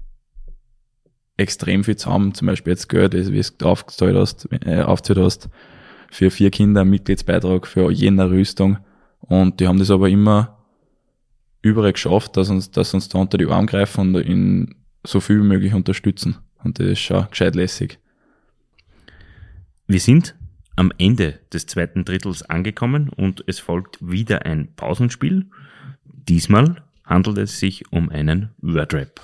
[1.39, 5.49] extrem viel zusammen, zum Beispiel jetzt Geld, wie, du aufgezahlt hast, äh, aufgezahlt hast,
[6.11, 8.79] für vier Kinder Mitgliedsbeitrag, für jene Rüstung.
[9.21, 10.59] Und die haben das aber immer
[11.63, 14.75] überall geschafft, dass uns, dass uns da unter die Arme greifen und in,
[15.05, 16.37] so viel wie möglich unterstützen.
[16.65, 17.99] Und das ist schon gescheit lässig.
[19.87, 20.35] Wir sind
[20.77, 25.47] am Ende des zweiten Drittels angekommen und es folgt wieder ein Pausenspiel.
[26.05, 29.21] Diesmal handelt es sich um einen Wordrap.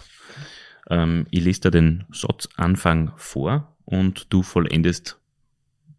[0.91, 5.19] Ähm, ich lese da den Satzanfang vor und du vollendest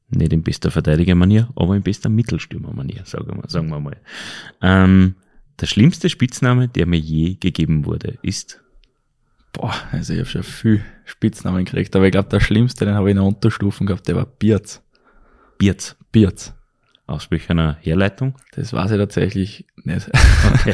[0.09, 3.97] nicht in bester Verteidigermanier, aber in bester Mittelstürmermanier, sagen wir, sagen wir mal.
[4.61, 5.15] Ähm,
[5.59, 8.61] der schlimmste Spitzname, der mir je gegeben wurde, ist
[9.55, 13.07] Boah, also ich habe schon viel Spitznamen gekriegt, aber ich glaube, der schlimmste, den habe
[13.07, 14.81] ich in der Unterstufen gehabt, der war Bierz.
[15.57, 15.95] Bierz.
[16.11, 16.53] Bierz.
[17.07, 18.35] Aus welcher Herleitung?
[18.51, 20.09] Das weiß ich tatsächlich nicht.
[20.53, 20.73] Okay.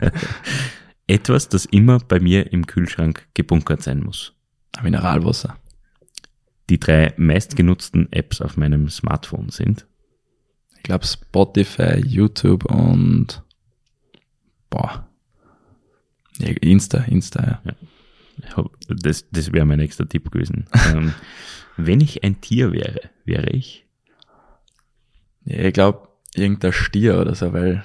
[1.12, 4.32] Etwas, das immer bei mir im Kühlschrank gebunkert sein muss.
[4.82, 5.58] Mineralwasser.
[6.70, 9.86] Die drei meistgenutzten Apps auf meinem Smartphone sind.
[10.74, 13.42] Ich glaube Spotify, YouTube und
[14.70, 15.06] boah.
[16.38, 17.74] Insta, Insta, ja.
[18.56, 18.64] ja.
[18.88, 20.64] Das, das wäre mein nächster Tipp gewesen.
[20.86, 21.12] ähm,
[21.76, 23.86] wenn ich ein Tier wäre, wäre ich?
[25.44, 27.84] Ja, ich glaube, irgendein Stier oder so, weil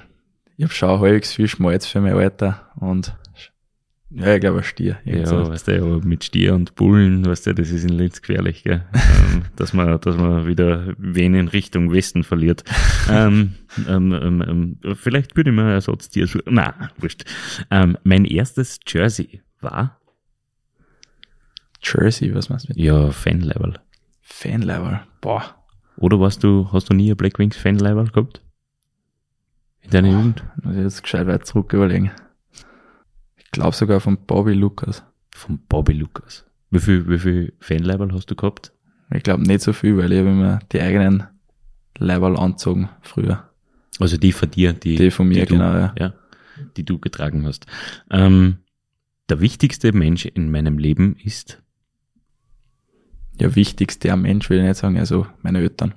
[0.58, 3.16] ich habe schon halbwegs viel Schmalz für mein Alter und
[4.10, 4.98] ja, ich glaube ein Stier.
[5.04, 8.64] Ja, weißt du, aber mit Stier und Bullen, weißt du, das ist in Linz gefährlich,
[8.64, 8.86] gell?
[8.94, 12.64] ähm, dass man, dass man wieder wen in Richtung Westen verliert.
[13.10, 13.54] ähm,
[13.86, 14.44] ähm, ähm,
[14.82, 16.42] ähm vielleicht würde ich mir ein Ersatztier suchen.
[16.46, 17.24] Na, wurscht.
[17.70, 20.00] Ähm, mein erstes Jersey war
[21.82, 22.78] Jersey, was meinst du mit?
[22.78, 23.74] Ja, Fanlevel.
[24.22, 25.54] Fanlevel, boah.
[25.98, 28.42] Oder warst du, hast du nie ein Black Wings Fanlevel gehabt?
[29.88, 30.44] In deiner Jugend?
[30.62, 32.10] Muss ich jetzt gescheit weit zurück überlegen.
[33.36, 35.02] Ich glaube sogar von Bobby Lucas.
[35.34, 36.44] Von Bobby Lucas.
[36.70, 38.72] Wie viel, wie viel Fanlevel hast du gehabt?
[39.14, 41.24] Ich glaube nicht so viel, weil ich habe immer die eigenen
[41.96, 43.48] Level anzogen früher.
[43.98, 45.94] Also die von dir, die, die von mir, die genau, du, ja.
[45.98, 46.12] ja.
[46.76, 47.66] Die du getragen hast.
[48.10, 48.58] Ähm,
[49.30, 51.62] der wichtigste Mensch in meinem Leben ist?
[53.40, 55.94] Ja, wichtigster Mensch will ich nicht sagen, also meine Eltern.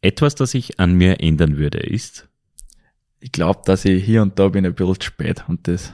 [0.00, 2.28] Etwas, das ich an mir ändern würde, ist?
[3.20, 5.92] Ich glaube, dass ich hier und da bin ein bisschen zu spät und das,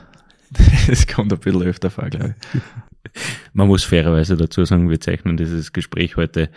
[0.87, 2.61] das kommt ein bisschen öfter vor, glaube ich.
[3.53, 6.51] Man muss fairerweise dazu sagen, wir zeichnen dieses Gespräch heute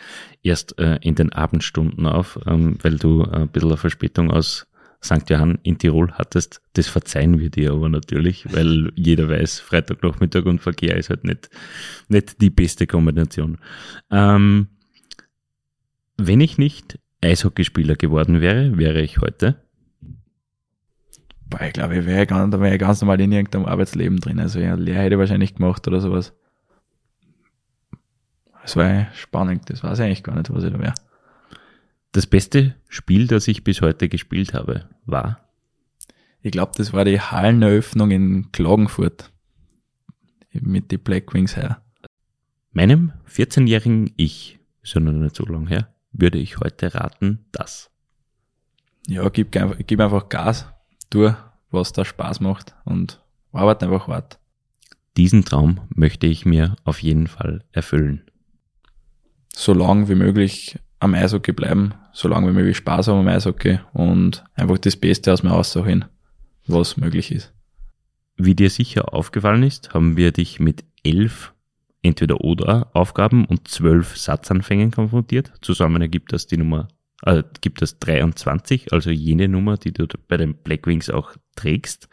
[0.43, 4.67] erst äh, in den Abendstunden auf, ähm, weil du ein bisschen eine Verspätung aus
[5.03, 5.29] St.
[5.29, 6.61] Johann in Tirol hattest.
[6.73, 11.49] Das verzeihen wir dir aber natürlich, weil jeder weiß, Freitagnachmittag und Verkehr ist halt nicht,
[12.07, 13.59] nicht die beste Kombination.
[14.09, 14.69] Ähm,
[16.17, 19.61] wenn ich nicht Eishockeyspieler geworden wäre, wäre ich heute?
[21.49, 24.39] Boah, ich glaube, ich wäre ganz, da wäre ich ganz normal in irgendeinem Arbeitsleben drin.
[24.39, 26.33] Also ja, Lehre hätte ich wahrscheinlich gemacht oder sowas.
[28.63, 30.93] Das war spannend, das weiß ich eigentlich gar nicht, was ich da wäre.
[32.11, 35.47] Das beste Spiel, das ich bis heute gespielt habe, war?
[36.41, 39.31] Ich glaube, das war die Halleneröffnung in Klagenfurt.
[40.51, 41.81] Mit den Black Wings her.
[42.71, 47.89] Meinem 14-jährigen Ich, ist ja noch nicht so lange her, würde ich heute raten, dass.
[49.07, 50.67] Ja, gib, gib einfach Gas,
[51.09, 51.31] tu,
[51.71, 54.39] was da Spaß macht und arbeite einfach hart.
[55.15, 58.21] Diesen Traum möchte ich mir auf jeden Fall erfüllen.
[59.55, 63.79] So lang wie möglich am Eishockey bleiben, so lange wie möglich Spaß haben am Eishockey
[63.93, 66.05] und einfach das Beste aus mir aussuchen,
[66.67, 67.53] was möglich ist.
[68.35, 71.53] Wie dir sicher aufgefallen ist, haben wir dich mit elf
[72.07, 75.51] entweder oder Aufgaben und zwölf Satzanfängen konfrontiert.
[75.61, 76.87] Zusammen ergibt das die Nummer,
[77.23, 82.09] äh, gibt das 23, also jene Nummer, die du bei den Blackwings auch trägst.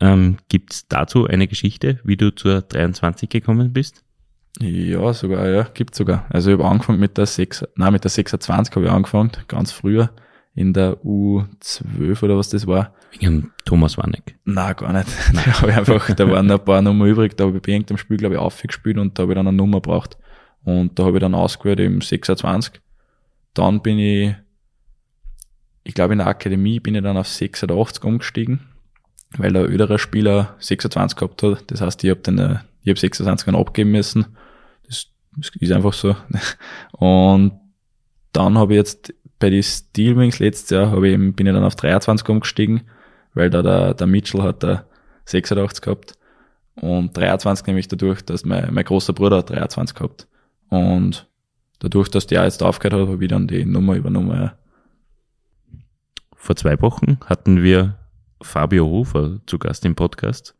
[0.00, 4.04] Ähm, Gibt es dazu eine Geschichte, wie du zur 23 gekommen bist?
[4.58, 6.26] Ja, sogar, ja, gibt sogar.
[6.30, 9.72] Also ich habe angefangen mit der 6, nein, mit der 26 habe ich angefangen, ganz
[9.72, 10.10] früher,
[10.54, 12.94] in der U12 oder was das war.
[13.18, 14.36] Wegen Thomas Warneck?
[14.44, 15.08] Nein, gar nicht.
[15.32, 15.44] Nein.
[15.60, 18.16] Da ich einfach, da waren ein paar Nummern übrig, da habe ich bei irgendeinem Spiel,
[18.16, 20.18] glaube ich, aufgespielt und da habe ich dann eine Nummer braucht.
[20.64, 22.80] Und da habe ich dann ausgewählt im 26.
[23.54, 24.34] Dann bin ich,
[25.84, 28.60] ich glaube in der Akademie bin ich dann auf 86 umgestiegen,
[29.38, 31.70] weil der öderer Spieler 26 gehabt hat.
[31.70, 34.26] Das heißt, ich habe den, äh, ich habe 26 dann abgeben müssen
[35.36, 36.16] das ist einfach so.
[36.92, 37.52] Und
[38.32, 41.64] dann habe ich jetzt bei den Steelwings letztes Jahr habe ich eben, bin ich dann
[41.64, 42.82] auf 23 umgestiegen,
[43.36, 44.86] weil da der, der Mitchell hat da
[45.26, 46.14] 86 gehabt.
[46.74, 50.26] Und 23 nämlich dadurch, dass mein, mein großer Bruder hat 23 gehabt.
[50.68, 51.28] Und
[51.78, 54.50] dadurch, dass der jetzt aufgehört hat, habe ich dann die Nummer übernommen.
[56.34, 57.98] Vor zwei Wochen hatten wir
[58.42, 60.54] Fabio Hofer zu Gast im Podcast.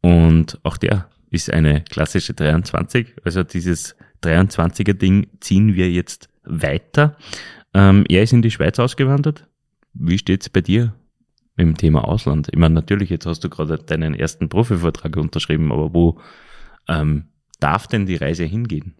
[0.00, 3.14] Und auch der ist eine klassische 23.
[3.24, 7.16] Also dieses 23er Ding ziehen wir jetzt weiter.
[7.74, 9.46] Ähm, er ist in die Schweiz ausgewandert.
[9.92, 10.94] Wie steht's bei dir?
[11.58, 12.48] Dem Thema Ausland?
[12.52, 16.18] Ich meine, natürlich, jetzt hast du gerade deinen ersten Profivertrag unterschrieben, aber wo
[16.88, 17.26] ähm,
[17.60, 18.94] darf denn die Reise hingehen?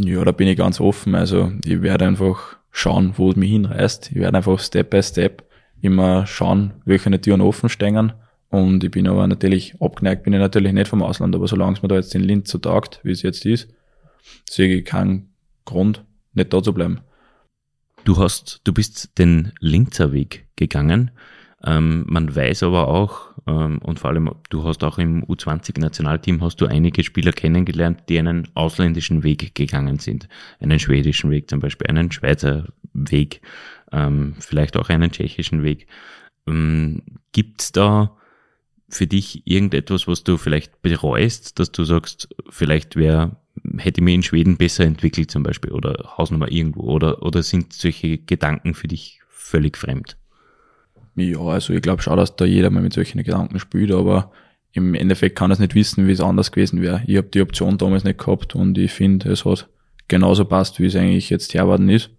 [0.00, 1.14] Ja, da bin ich ganz offen.
[1.14, 4.10] Also ich werde einfach schauen, wo es mich hinreißt.
[4.10, 5.44] Ich werde einfach Step by Step
[5.80, 8.12] immer schauen, welche Türen offen stehen.
[8.48, 11.82] Und ich bin aber natürlich abgeneigt, bin ich natürlich nicht vom Ausland, aber solange es
[11.82, 13.68] mir da jetzt in Linz so taugt, wie es jetzt ist,
[14.48, 17.00] sehe ich keinen Grund, nicht da zu bleiben.
[18.04, 21.10] Du hast, du bist den Linzer Weg gegangen.
[21.66, 26.60] Ähm, man weiß aber auch, ähm, und vor allem, du hast auch im U20-Nationalteam hast
[26.60, 30.28] du einige Spieler kennengelernt, die einen ausländischen Weg gegangen sind.
[30.60, 33.40] Einen schwedischen Weg zum Beispiel, einen Schweizer Weg,
[33.92, 35.86] ähm, vielleicht auch einen tschechischen Weg.
[36.46, 38.16] Ähm, gibt's da
[38.88, 43.36] für dich irgendetwas, was du vielleicht bereust, dass du sagst, vielleicht wäre,
[43.78, 48.18] hätte mich in Schweden besser entwickelt zum Beispiel oder Hausnummer irgendwo oder, oder sind solche
[48.18, 50.18] Gedanken für dich völlig fremd?
[51.16, 54.32] Ja, also ich glaube schon, dass da jeder mal mit solchen Gedanken spielt, aber
[54.72, 57.02] im Endeffekt kann es nicht wissen, wie es anders gewesen wäre.
[57.06, 59.68] Ich habe die Option damals nicht gehabt und ich finde, es hat
[60.08, 62.10] genauso passt, wie es eigentlich jetzt herwarten ist.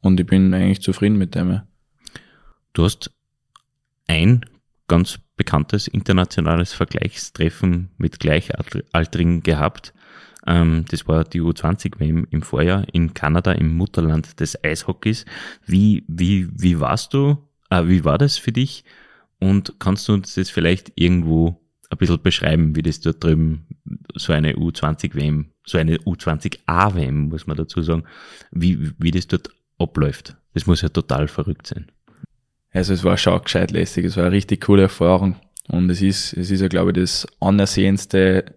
[0.00, 1.60] Und ich bin eigentlich zufrieden mit dem.
[2.72, 3.10] Du hast
[4.06, 4.46] ein
[4.86, 9.92] ganz bekanntes internationales Vergleichstreffen mit Gleichaltrigen gehabt.
[10.46, 15.26] Ähm, das war die U20-WM im Vorjahr in Kanada, im Mutterland des Eishockeys.
[15.66, 18.84] Wie, wie, wie warst du wie war das für dich?
[19.40, 23.66] Und kannst du uns das vielleicht irgendwo ein bisschen beschreiben, wie das dort drüben
[24.14, 28.04] so eine U20-WM, so eine U20-A-WM, muss man dazu sagen,
[28.50, 30.36] wie, wie das dort abläuft.
[30.54, 31.86] Das muss ja total verrückt sein.
[32.72, 35.36] Also es war schon gescheit lässig, es war eine richtig coole Erfahrung.
[35.68, 38.56] Und es ist, es ist ja, glaube ich, das anersehendste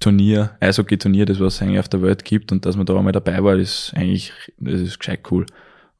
[0.00, 2.52] Turnier, Eishockey-Turnier, das was es eigentlich auf der Welt gibt.
[2.52, 5.46] Und dass man da einmal dabei war, ist eigentlich, das ist gescheit cool.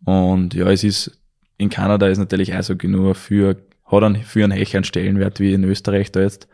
[0.05, 1.20] Und ja, es ist
[1.61, 5.63] in Kanada ist natürlich Eishockey nur für, hat einen, für einen Hechern Stellenwert wie in
[5.65, 6.49] Österreich da jetzt.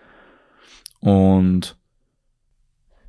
[0.98, 1.76] Und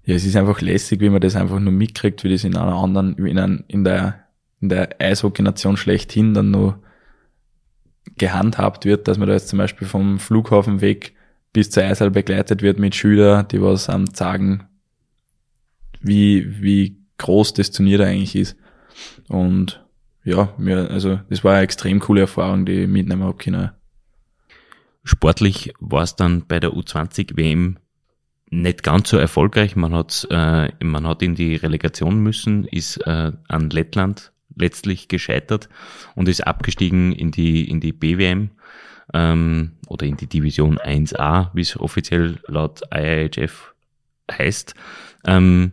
[0.05, 2.75] ja, es ist einfach lässig, wie man das einfach nur mitkriegt, wie das in einer
[2.75, 4.27] anderen, in, ein, in der,
[4.61, 6.79] in der Eishockey-Nation schlechthin dann nur
[8.15, 11.13] gehandhabt wird, dass man da jetzt zum Beispiel vom Flughafen weg
[11.51, 14.67] bis zur Eishalle begleitet wird mit Schülern, die was am sagen,
[15.99, 18.55] wie, wie groß das Turnier da eigentlich ist.
[19.27, 19.83] Und
[20.27, 23.71] ja, mir, also das war eine extrem coole Erfahrung, die ich mitnehmen habe können.
[25.05, 27.77] Sportlich war es dann bei der U20 WM
[28.49, 29.77] nicht ganz so erfolgreich.
[29.77, 35.69] Man hat, äh, man hat in die Relegation müssen, ist äh, an Lettland letztlich gescheitert
[36.15, 38.49] und ist abgestiegen in die, in die BWM
[39.13, 43.73] ähm, oder in die Division 1a, wie es offiziell laut IIHF
[44.29, 44.75] heißt.
[45.25, 45.71] Ähm,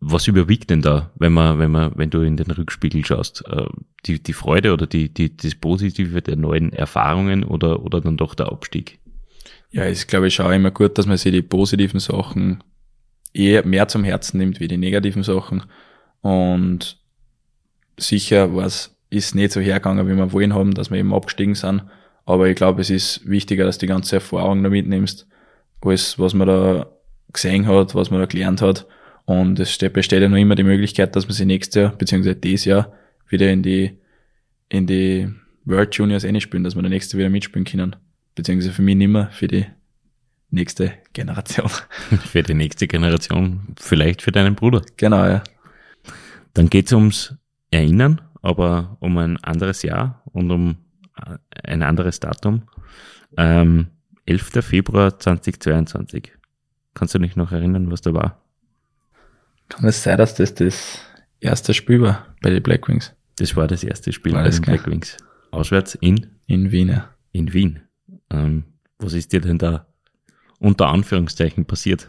[0.00, 3.44] was überwiegt denn da, wenn man, wenn man, wenn du in den Rückspiegel schaust?
[3.46, 3.66] Äh,
[4.06, 8.34] die, die Freude oder die, die, das Positive der neuen Erfahrungen oder, oder dann doch
[8.34, 8.98] der Abstieg?
[9.70, 12.64] Ja, ist glaube ich auch immer gut, dass man sich die positiven Sachen
[13.34, 15.64] eher mehr zum Herzen nimmt wie die negativen Sachen.
[16.22, 16.98] Und
[17.98, 21.82] sicher was ist nicht so hergegangen, wie wir wollen haben, dass wir eben abgestiegen sind.
[22.24, 25.26] Aber ich glaube, es ist wichtiger, dass du die ganze Erfahrung da mitnimmst,
[25.82, 26.86] alles, was man da
[27.32, 28.86] gesehen hat, was man da gelernt hat
[29.30, 32.64] und es besteht ja noch immer die Möglichkeit, dass man sich nächstes Jahr, beziehungsweise dieses
[32.64, 32.92] Jahr,
[33.28, 33.96] wieder in die,
[34.68, 35.28] in die
[35.64, 37.94] World Juniors spielen, dass wir der nächste wieder mitspielen können.
[38.34, 39.66] Beziehungsweise für mich nimmer, für die
[40.50, 41.70] nächste Generation.
[42.26, 44.82] für die nächste Generation, vielleicht für deinen Bruder.
[44.96, 45.44] Genau, ja.
[46.54, 47.36] Dann geht's ums
[47.70, 50.76] Erinnern, aber um ein anderes Jahr und um
[51.62, 52.62] ein anderes Datum.
[53.36, 53.86] Ähm,
[54.26, 54.64] 11.
[54.64, 56.32] Februar 2022.
[56.94, 58.42] Kannst du dich noch erinnern, was da war?
[59.70, 60.98] Kann es sein, dass das das
[61.40, 63.14] erste Spiel war bei den Black Wings?
[63.36, 65.16] Das war das erste Spiel war bei den Black Wings.
[65.52, 66.26] Auswärts in?
[66.46, 67.08] In Wien, ja.
[67.32, 67.80] In Wien.
[68.30, 68.64] Ähm,
[68.98, 69.86] was ist dir denn da
[70.58, 72.08] unter Anführungszeichen passiert?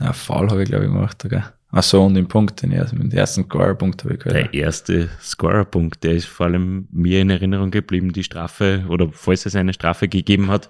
[0.00, 1.24] Ja, Foul habe ich, glaube ich, gemacht.
[1.24, 1.42] Okay.
[1.72, 4.36] Ach so, und den Punkt, den, ersten, den ersten Scorer-Punkt habe ich gehört.
[4.36, 9.46] Der erste Scorer-Punkt, der ist vor allem mir in Erinnerung geblieben, die Strafe, oder falls
[9.46, 10.68] es eine Strafe gegeben hat,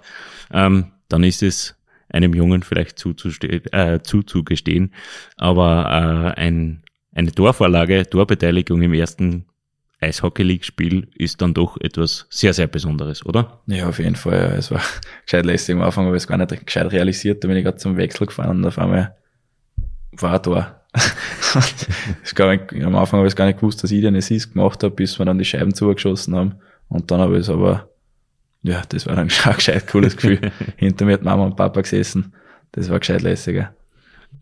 [0.51, 1.75] ähm, dann ist es
[2.11, 4.93] einem Jungen vielleicht äh, zuzugestehen.
[5.37, 9.45] Aber äh, ein, eine Torvorlage, Torbeteiligung im ersten
[10.01, 13.61] Eishockey League Spiel ist dann doch etwas sehr, sehr Besonderes, oder?
[13.67, 14.37] Ja, auf jeden Fall.
[14.37, 14.55] Ja.
[14.55, 14.81] Es war
[15.25, 17.43] gescheit lästig am Anfang, aber es gar nicht gescheit realisiert.
[17.43, 19.15] Da bin ich gerade zum Wechsel gefahren und auf einmal
[20.13, 20.81] war ein Tor.
[22.83, 25.25] am Anfang habe ich gar nicht gewusst, dass ich den Assist gemacht habe, bis wir
[25.25, 26.55] dann die Scheiben zugeschossen haben.
[26.89, 27.90] Und dann habe ich es aber
[28.63, 30.51] ja, das war ein gescheit cooles Gefühl.
[30.77, 32.33] Hinter mir hat Mama und Papa gesessen.
[32.71, 33.75] Das war gescheit lässiger.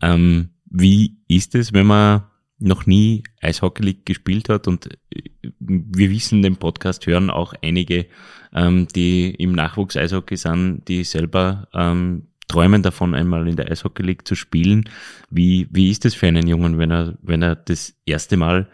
[0.00, 2.22] Ähm, wie ist es, wenn man
[2.58, 5.22] noch nie Eishockey League gespielt hat und äh,
[5.58, 8.06] wir wissen, den Podcast hören auch einige,
[8.52, 14.02] ähm, die im Nachwuchs Eishockey sind, die selber ähm, träumen davon, einmal in der Eishockey
[14.02, 14.88] League zu spielen.
[15.30, 18.68] Wie, wie ist das für einen Jungen, wenn er, wenn er das erste Mal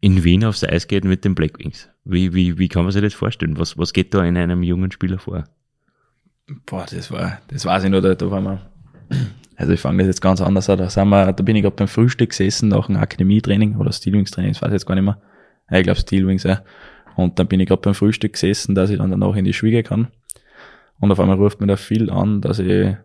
[0.00, 1.88] in Wien aufs Eis geht mit den Blackwings?
[2.04, 3.58] Wie, wie, wie kann man sich das vorstellen?
[3.58, 5.44] Was, was geht da in einem jungen Spieler vor?
[6.66, 8.60] Boah, das war, das weiß ich noch, da, da waren wir,
[9.56, 11.76] also ich fange das jetzt ganz anders an, da sind wir, da bin ich gerade
[11.76, 15.20] beim Frühstück gesessen nach einem Akademietraining oder Steelwings-Training, das weiß ich jetzt gar nicht mehr.
[15.70, 16.64] Ja, ich glaube Steelwings, ja.
[17.14, 19.82] Und dann bin ich gerade beim Frühstück gesessen, dass ich dann danach in die Schwiege
[19.82, 20.08] kann.
[20.98, 22.96] Und auf einmal ruft mir der Phil an, dass ich,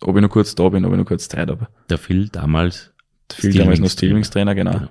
[0.00, 1.68] ob ich noch kurz da bin, ob ich noch kurz Zeit habe.
[1.90, 2.92] Der Phil damals?
[3.30, 4.72] Der Phil damals noch Steelwings-Trainer, genau.
[4.72, 4.90] genau.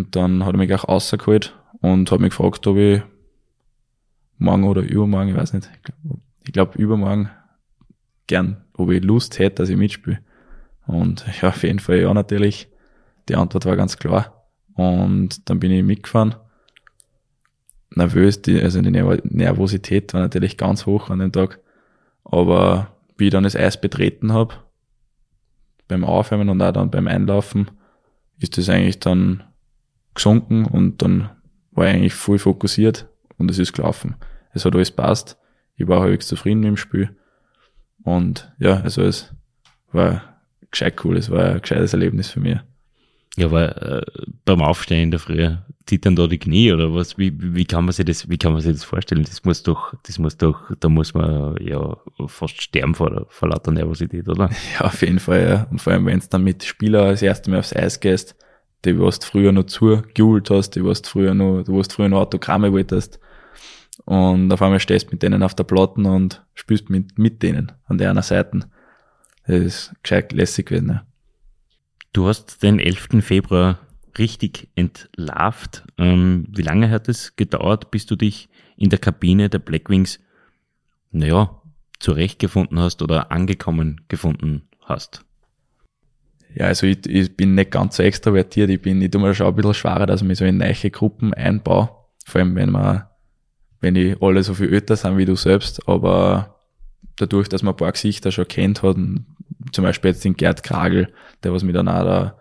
[0.00, 3.02] Und dann hat er mich auch rausgeholt und hat mich gefragt, ob ich
[4.38, 5.70] morgen oder übermorgen, ich weiß nicht,
[6.42, 7.28] ich glaube übermorgen
[8.26, 10.20] gern, ob ich Lust hätte, dass ich mitspiele.
[10.86, 12.68] Und ja, auf jeden Fall ja natürlich.
[13.28, 14.46] Die Antwort war ganz klar.
[14.72, 16.34] Und dann bin ich mitgefahren.
[17.94, 21.60] Nervös, die, also die Nervosität war natürlich ganz hoch an dem Tag.
[22.24, 24.54] Aber wie ich dann das Eis betreten habe,
[25.88, 27.70] beim Aufwärmen und auch dann beim Einlaufen,
[28.38, 29.42] ist das eigentlich dann
[30.14, 31.30] gesunken und dann
[31.72, 34.16] war ich eigentlich voll fokussiert und es ist gelaufen.
[34.52, 35.38] Es hat alles passt.
[35.76, 37.16] Ich war halbwegs zufrieden mit dem Spiel.
[38.02, 39.34] Und ja, also es
[39.92, 42.58] war gescheit cool, es war ein gescheites Erlebnis für mich.
[43.36, 44.02] Ja, aber äh,
[44.44, 45.48] beim Aufstehen in der Früh
[45.86, 47.16] zittern da die Knie oder was?
[47.16, 49.22] Wie, wie kann man sich das, wie kann man sich das vorstellen?
[49.22, 51.96] Das muss doch, das muss doch, da muss man ja
[52.26, 54.50] fast sterben vor, vor lauter Nervosität, oder?
[54.74, 55.66] Ja, auf jeden Fall, ja.
[55.70, 58.36] Und vor allem, wenn es dann mit Spieler das erste Mal aufs Eis gehst,
[58.84, 62.20] die was du früher noch zugejult hast, die was früher noch, du was früher noch
[62.20, 63.20] Autogramme wolltest.
[64.04, 67.72] Und auf einmal stehst du mit denen auf der Platten und spielst mit, mit denen
[67.86, 68.60] an der einer Seite.
[69.46, 71.06] Das ist gescheit lässig gewesen, ja.
[72.12, 73.22] Du hast den 11.
[73.22, 73.78] Februar
[74.18, 75.84] richtig entlarvt.
[75.96, 80.18] Ähm, wie lange hat es gedauert, bis du dich in der Kabine der Blackwings,
[81.12, 81.62] naja,
[82.00, 85.24] zurechtgefunden hast oder angekommen gefunden hast?
[86.54, 88.70] Ja, also ich, ich bin nicht ganz so extrovertiert.
[88.70, 90.74] Ich bin, ich tue mir schon ein bisschen schwerer, dass ich mich so in neue
[90.90, 91.90] Gruppen einbaue.
[92.24, 93.04] Vor allem, wenn man,
[93.80, 95.88] wenn die alle so viel älter sind wie du selbst.
[95.88, 96.56] Aber
[97.16, 98.96] dadurch, dass man ein paar Gesichter schon kennt hat,
[99.72, 102.40] zum Beispiel jetzt den Gerd Kragel, der was mir dann auch da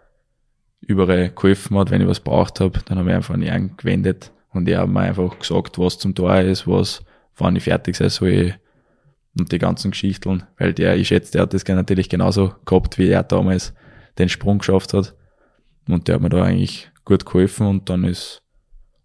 [0.81, 4.31] überall geholfen hat, wenn ich was braucht habe, dann habe ich einfach an ihn gewendet
[4.51, 7.03] und er hat mir einfach gesagt, was zum Tor ist, was,
[7.37, 8.55] wann ich fertig sein soll
[9.37, 13.09] und die ganzen Geschichten, weil der, ich schätze, der hat das natürlich genauso gehabt, wie
[13.09, 13.73] er damals
[14.19, 15.15] den Sprung geschafft hat.
[15.87, 18.43] Und der hat mir da eigentlich gut geholfen und dann ist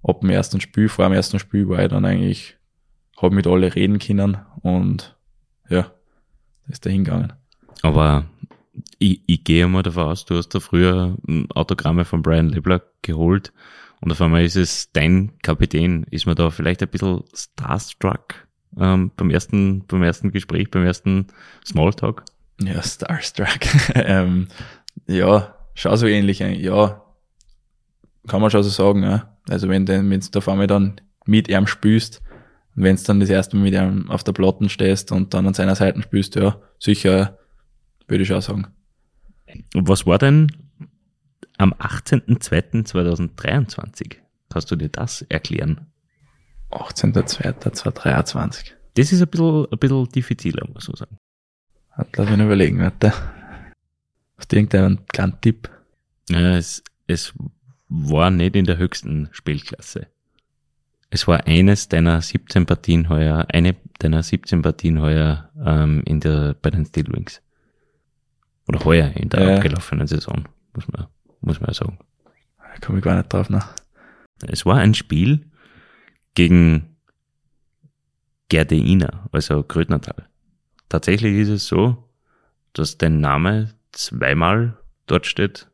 [0.02, 2.56] ab dem ersten Spiel, vor dem ersten Spiel war ich dann eigentlich,
[3.20, 5.16] habe mit alle reden können und
[5.70, 5.90] ja,
[6.68, 7.32] ist da hingegangen.
[7.82, 8.26] Aber
[8.98, 11.16] ich, ich gehe mal davon aus, du hast da früher
[11.54, 13.52] Autogramme von Brian Lebler geholt
[14.00, 16.04] und auf einmal ist es dein Kapitän.
[16.10, 18.46] Ist man da vielleicht ein bisschen starstruck
[18.78, 21.28] ähm, beim ersten, beim ersten Gespräch, beim ersten
[21.64, 22.24] Smalltalk?
[22.60, 23.60] Ja, starstruck.
[23.94, 24.48] ähm,
[25.06, 26.38] ja, schau so ähnlich.
[26.38, 27.02] Ja,
[28.26, 29.02] kann man schon so sagen.
[29.02, 29.36] Ja.
[29.48, 31.66] Also wenn du wenn du auf einmal dann mit ihm
[32.76, 35.46] und wenn du dann das erste Mal mit ihm auf der Platten stehst und dann
[35.46, 37.38] an seiner Seite spielst, ja, sicher,
[38.08, 38.66] würde ich auch sagen.
[39.74, 40.50] Und was war denn
[41.58, 44.16] am 18.02.2023?
[44.50, 45.86] Kannst du dir das erklären?
[46.70, 48.72] 18.02.2023.
[48.94, 51.18] Das ist ein bisschen, ein bisschen diffiziler, muss man sagen.
[52.16, 53.12] Lass mich überlegen, warte.
[54.44, 55.70] Hast du irgendeinen kleinen Tipp?
[56.28, 57.32] Ja, es, es
[57.88, 60.08] war nicht in der höchsten Spielklasse.
[61.08, 66.56] Es war eines deiner 17 Partien heuer, eine deiner 17 Partien heuer ähm, in der,
[66.60, 67.40] bei den Steelwings.
[68.68, 69.56] Oder heuer in der ja.
[69.56, 71.06] abgelaufenen Saison, muss man,
[71.40, 71.98] muss man ja sagen.
[72.58, 73.74] Da komme ich gar nicht drauf nach.
[74.46, 75.50] Es war ein Spiel
[76.34, 76.98] gegen
[78.50, 80.28] Gerdeina, also Grödnertal.
[80.90, 82.10] Tatsächlich ist es so,
[82.74, 84.76] dass dein Name zweimal
[85.06, 85.68] dort steht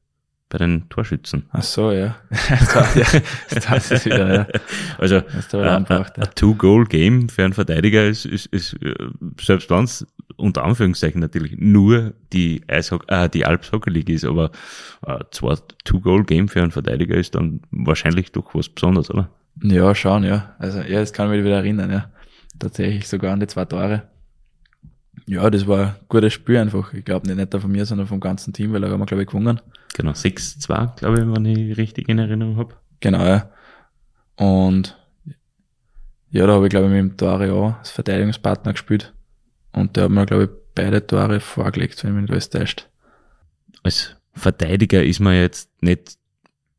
[0.51, 1.47] bei den Torschützen.
[1.53, 2.17] Ach so, ja.
[3.69, 4.47] das ist wieder, ja.
[4.99, 5.23] Also,
[5.57, 5.87] ein
[6.35, 8.95] Two-Goal-Game für einen Verteidiger ist, ist, ist äh,
[9.41, 10.07] selbst wenn es
[10.37, 14.51] unter Anführungszeichen natürlich nur die äh, die Alps Hockey League ist, aber
[15.07, 19.31] äh, zwar Two-Goal-Game für einen Verteidiger ist dann wahrscheinlich doch was Besonderes, oder?
[19.63, 20.57] Ja, schauen, ja.
[20.59, 22.11] Also, ja, das kann ich mich wieder erinnern, ja.
[22.59, 24.03] Tatsächlich sogar an die zwei Tore.
[25.31, 26.93] Ja, das war ein gutes Spiel einfach.
[26.93, 29.07] Ich glaube nicht, nicht nur von mir, sondern vom ganzen Team, weil da haben wir,
[29.07, 29.61] glaube ich, gewonnen.
[29.95, 32.75] Genau, 6-2, glaube ich, wenn ich richtig in Erinnerung habe.
[32.99, 33.49] Genau, ja.
[34.35, 34.99] Und
[36.31, 39.15] ja, da habe ich, glaube ich, mit dem Tore auch als Verteidigungspartner gespielt.
[39.71, 42.89] Und der hat mir, glaube ich, beide Tore vorgelegt, wenn ich mich nicht täuscht.
[43.85, 46.17] Als Verteidiger ist man jetzt nicht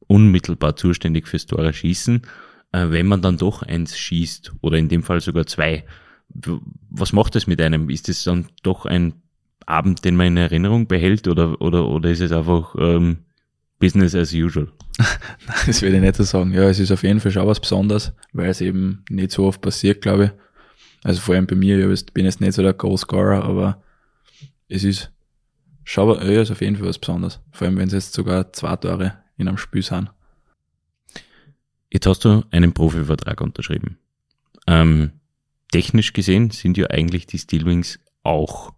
[0.07, 2.23] unmittelbar zuständig fürs Tore schießen.
[2.73, 5.85] Äh, wenn man dann doch eins schießt oder in dem Fall sogar zwei,
[6.91, 7.89] was macht das mit einem?
[7.89, 9.13] Ist das dann doch ein
[9.65, 13.19] Abend, den man in Erinnerung behält oder, oder, oder ist es einfach ähm,
[13.79, 14.67] Business as usual?
[15.65, 16.51] das würde ich nicht so sagen.
[16.51, 19.61] Ja, es ist auf jeden Fall schon was Besonderes, weil es eben nicht so oft
[19.61, 20.31] passiert, glaube ich.
[21.03, 23.81] Also vor allem bei mir, ich bin jetzt nicht so der Goalscorer, aber
[24.67, 25.11] es ist
[25.83, 27.39] schon, ja, ist auf jeden Fall was Besonderes.
[27.51, 30.11] Vor allem, wenn es jetzt sogar zwei Tore in einem Spiel sind.
[31.89, 33.97] Jetzt hast du einen Profivertrag unterschrieben.
[34.67, 35.11] Ähm,
[35.71, 38.73] technisch gesehen sind ja eigentlich die Steelwings auch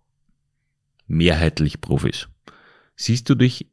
[1.07, 2.27] mehrheitlich Profis.
[2.95, 3.67] Siehst du dich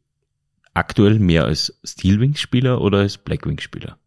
[0.74, 3.98] aktuell mehr als Steelwings-Spieler oder als Blackwings-Spieler?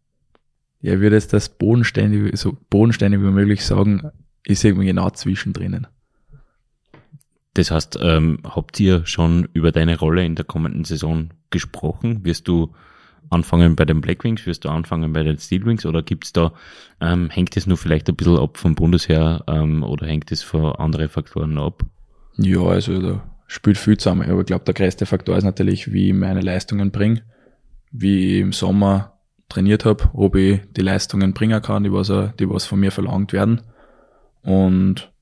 [0.80, 4.10] Ja, ich würde jetzt das bodenständig, so bodenständig wie möglich sagen,
[4.44, 5.86] ich sehe mich genau zwischendrin.
[7.54, 12.24] Das heißt, ähm, habt ihr schon über deine Rolle in der kommenden Saison gesprochen?
[12.24, 12.74] Wirst du
[13.30, 16.52] anfangen bei den Blackwings, wirst du anfangen bei den Steelwings oder gibt's da,
[17.00, 20.74] ähm, hängt es nur vielleicht ein bisschen ab vom Bundesheer ähm, oder hängt es von
[20.76, 21.84] anderen Faktoren ab?
[22.36, 24.30] Ja, also da spielt viel zusammen.
[24.30, 27.22] Aber ich glaube, der größte Faktor ist natürlich, wie ich meine Leistungen bringe,
[27.90, 29.18] wie ich im Sommer
[29.48, 32.08] trainiert habe, ob ich die Leistungen bringen kann, die was,
[32.38, 33.62] die was von mir verlangt werden.
[34.42, 35.12] Und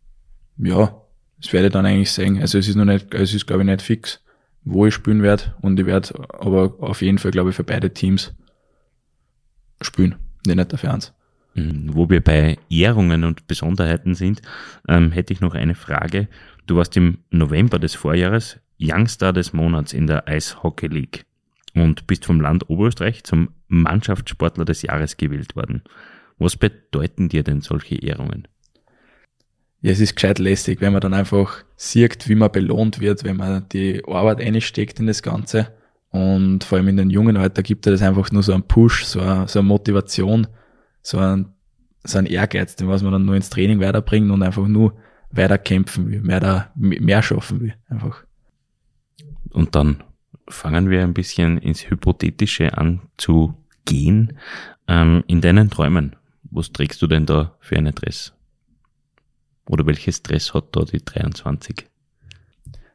[0.58, 0.96] ja,
[1.40, 2.40] das werde ich dann eigentlich sehen.
[2.40, 4.21] Also es ist noch nicht, es ist glaube ich nicht fix,
[4.64, 5.54] wo ich spielen werde.
[5.60, 8.34] Und ich werde aber auf jeden Fall, glaube ich, für beide Teams
[9.80, 10.16] spielen.
[10.46, 11.12] Nee, nicht dafür eins.
[11.54, 11.94] Mhm.
[11.94, 14.42] Wo wir bei Ehrungen und Besonderheiten sind,
[14.88, 16.28] ähm, hätte ich noch eine Frage.
[16.66, 21.24] Du warst im November des Vorjahres Youngstar des Monats in der Eishockey League
[21.74, 25.82] und bist vom Land Oberösterreich zum Mannschaftssportler des Jahres gewählt worden.
[26.38, 28.48] Was bedeuten dir denn solche Ehrungen?
[29.82, 33.36] Ja, es ist gescheit lästig, wenn man dann einfach sieht, wie man belohnt wird, wenn
[33.36, 35.72] man die Arbeit einsteckt in das Ganze.
[36.10, 39.04] Und vor allem in den jungen Alter gibt er das einfach nur so einen Push,
[39.04, 40.46] so eine, so eine Motivation,
[41.02, 41.46] so ein,
[42.04, 44.94] so ein Ehrgeiz, den was man dann nur ins Training weiterbringt und einfach nur
[45.32, 48.24] weiter kämpfen will, mehr, da, mehr schaffen will, einfach.
[49.50, 50.04] Und dann
[50.48, 53.54] fangen wir ein bisschen ins Hypothetische an zu
[53.84, 54.38] gehen.
[54.86, 56.14] Ähm, in deinen Träumen,
[56.50, 58.32] was trägst du denn da für ein Dress?
[59.66, 61.86] Oder welches Dress hat da die 23?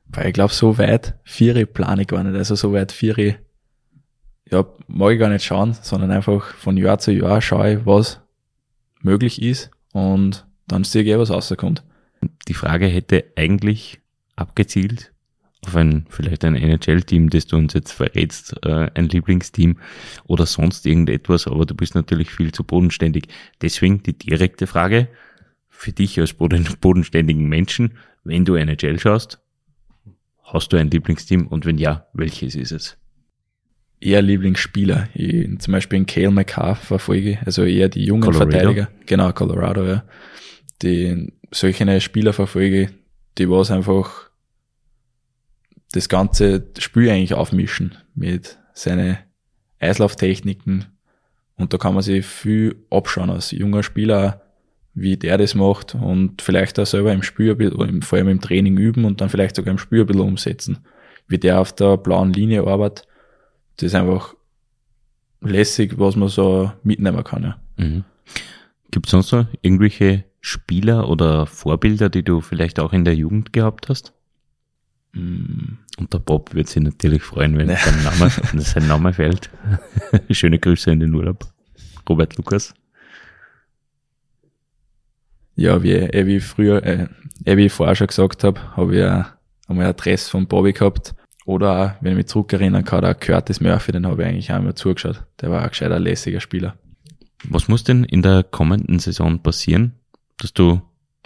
[0.07, 2.35] Weil ich glaube, so weit Vieri plane ich gar nicht.
[2.35, 3.37] Also so weit Vieri,
[4.49, 8.21] ja, mag ich gar nicht schauen, sondern einfach von Jahr zu Jahr schaue ich, was
[9.01, 11.83] möglich ist und dann sehe ich, eh, was rauskommt.
[12.47, 13.99] Die Frage hätte eigentlich
[14.35, 15.13] abgezielt
[15.65, 19.77] auf ein, vielleicht ein NHL-Team, das du uns jetzt verrätst, äh, ein Lieblingsteam
[20.25, 23.27] oder sonst irgendetwas, aber du bist natürlich viel zu bodenständig.
[23.61, 25.09] Deswegen die direkte Frage
[25.77, 29.39] für dich als bodenständigen Menschen, wenn du NHL schaust,
[30.41, 32.97] hast du ein Lieblingsteam und wenn ja, welches ist es?
[33.99, 35.07] Eher Lieblingsspieler.
[35.13, 38.51] Ich, zum Beispiel in Cale McCarr verfolge, also eher die jungen Colorado.
[38.51, 38.89] Verteidiger.
[39.05, 40.03] Genau, Colorado, ja.
[40.81, 42.89] Die solche Spieler verfolge,
[43.37, 44.31] die was einfach
[45.91, 49.19] das ganze Spiel eigentlich aufmischen mit seinen
[49.79, 50.85] Eislauftechniken.
[51.55, 54.46] Und da kann man sich viel abschauen als junger Spieler,
[54.97, 57.55] wie der das macht und vielleicht auch selber im Spiel,
[58.01, 60.79] vor allem im Training üben und dann vielleicht sogar im Spiel ein bisschen umsetzen.
[61.27, 63.07] Wie der auf der blauen Linie arbeitet,
[63.75, 64.33] das ist einfach
[65.41, 67.43] lässig, was man so mitnehmen kann.
[67.43, 67.57] Ja.
[67.77, 68.05] Mhm.
[68.89, 73.53] Gibt es sonst noch irgendwelche Spieler oder Vorbilder, die du vielleicht auch in der Jugend
[73.53, 74.13] gehabt hast?
[75.13, 75.77] Mm.
[75.99, 78.29] Und der Bob wird sich natürlich freuen, wenn sein Name,
[78.63, 79.49] sein Name fällt.
[80.31, 81.45] Schöne Grüße in den Urlaub.
[82.09, 82.73] Robert Lukas.
[85.57, 87.07] Ja, wie, eh, wie früher, äh,
[87.43, 89.03] eh, wie ich vorher schon gesagt habe, habe ich
[89.67, 91.15] einmal ein Dress von Bobby gehabt.
[91.45, 94.59] Oder auch, wenn ich mich zurückerinnern kann, der Curtis Murphy, den habe ich eigentlich auch
[94.59, 95.25] immer zugeschaut.
[95.41, 96.77] Der war ein gescheiter lässiger Spieler.
[97.43, 99.93] Was muss denn in der kommenden Saison passieren,
[100.37, 100.81] dass du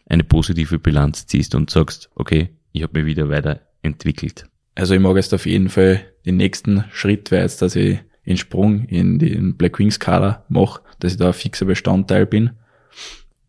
[0.08, 4.48] eine positive Bilanz ziehst und sagst, okay, ich habe mich wieder weiterentwickelt?
[4.76, 8.38] Also ich mag jetzt auf jeden Fall den nächsten Schritt wäre jetzt, dass ich den
[8.38, 12.52] Sprung in den Black Wings Kader mache, dass ich da ein fixer Bestandteil bin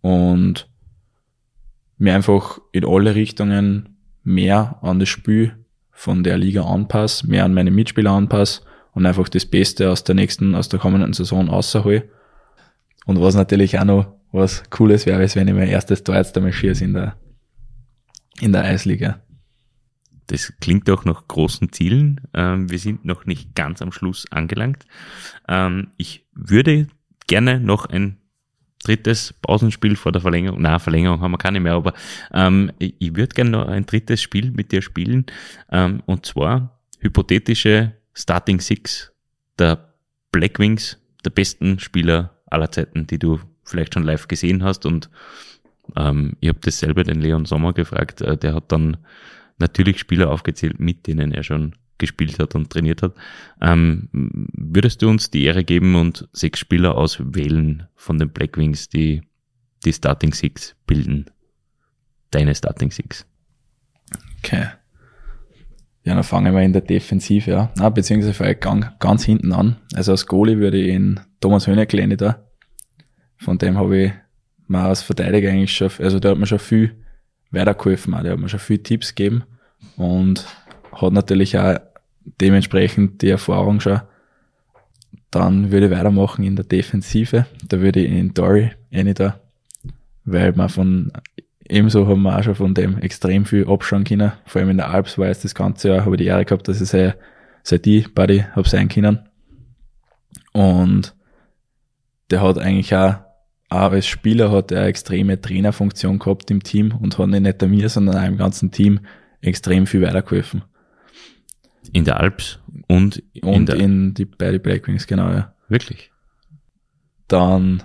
[0.00, 0.68] und
[2.02, 5.56] mir einfach in alle Richtungen mehr an das Spiel
[5.92, 10.16] von der Liga anpasse, mehr an meine Mitspieler anpasse und einfach das Beste aus der
[10.16, 12.08] nächsten, aus der kommenden Saison außerhole.
[13.06, 16.36] Und was natürlich auch noch was Cooles wäre, ist, wenn ich mein erstes Tor jetzt
[16.36, 17.16] einmal schieße in der,
[18.40, 19.20] in der Eisliga.
[20.26, 22.20] Das klingt auch nach großen Zielen.
[22.34, 24.86] Ähm, wir sind noch nicht ganz am Schluss angelangt.
[25.46, 26.88] Ähm, ich würde
[27.28, 28.18] gerne noch ein
[28.82, 30.60] drittes Pausenspiel vor der Verlängerung.
[30.60, 31.94] Na, Verlängerung haben wir keine mehr, aber
[32.32, 35.26] ähm, ich, würde gerne noch ein drittes Spiel mit dir spielen.
[35.70, 39.12] Ähm, und zwar hypothetische Starting Six
[39.58, 39.94] der
[40.32, 44.86] Black Wings, der besten Spieler aller Zeiten, die du vielleicht schon live gesehen hast.
[44.86, 45.10] Und
[45.96, 48.20] ähm, ich habe das selber den Leon Sommer gefragt.
[48.20, 48.98] Äh, der hat dann
[49.58, 53.14] natürlich Spieler aufgezählt, mit denen er schon gespielt hat und trainiert hat.
[53.60, 58.88] Ähm, würdest du uns die Ehre geben und sechs Spieler auswählen von den Black Wings,
[58.88, 59.22] die
[59.84, 61.26] die Starting Six bilden?
[62.30, 63.26] Deine Starting Six.
[64.38, 64.66] Okay.
[66.04, 67.68] Ja, dann fangen wir in der Defensive an.
[67.78, 69.76] Ah, beziehungsweise vielleicht ganz, ganz hinten an.
[69.94, 72.44] Also als Goalie würde ich in Thomas Höhner da.
[73.36, 74.12] Von dem habe ich
[74.66, 77.04] mir als Verteidiger eigentlich schon, also der hat mir schon viel
[77.52, 79.44] weitergeholfen, der hat mir schon viele Tipps gegeben
[79.96, 80.46] und
[80.92, 81.78] hat natürlich auch
[82.40, 84.00] dementsprechend die Erfahrung schon.
[85.30, 87.46] Dann würde ich weitermachen in der Defensive.
[87.66, 89.40] Da würde ich in Dory eine da,
[90.24, 91.12] weil man von
[91.68, 94.32] ebenso haben wir auch schon von dem extrem viel abschauen können.
[94.44, 96.68] Vor allem in der Alps war es das ganze Jahr, habe ich die Ehre gehabt,
[96.68, 97.14] dass ich sei,
[97.62, 99.20] sei die Buddy habe sein können.
[100.52, 101.14] Und
[102.30, 103.16] der hat eigentlich auch,
[103.70, 107.70] auch als Spieler hat er eine extreme Trainerfunktion gehabt im Team und hat nicht nur
[107.70, 109.00] mir, sondern auch im ganzen Team
[109.40, 110.62] extrem viel weitergeholfen.
[111.92, 115.54] In der Alps und in, und der in die, bei den Blackwings, genau, ja.
[115.68, 116.10] Wirklich?
[117.28, 117.82] Dann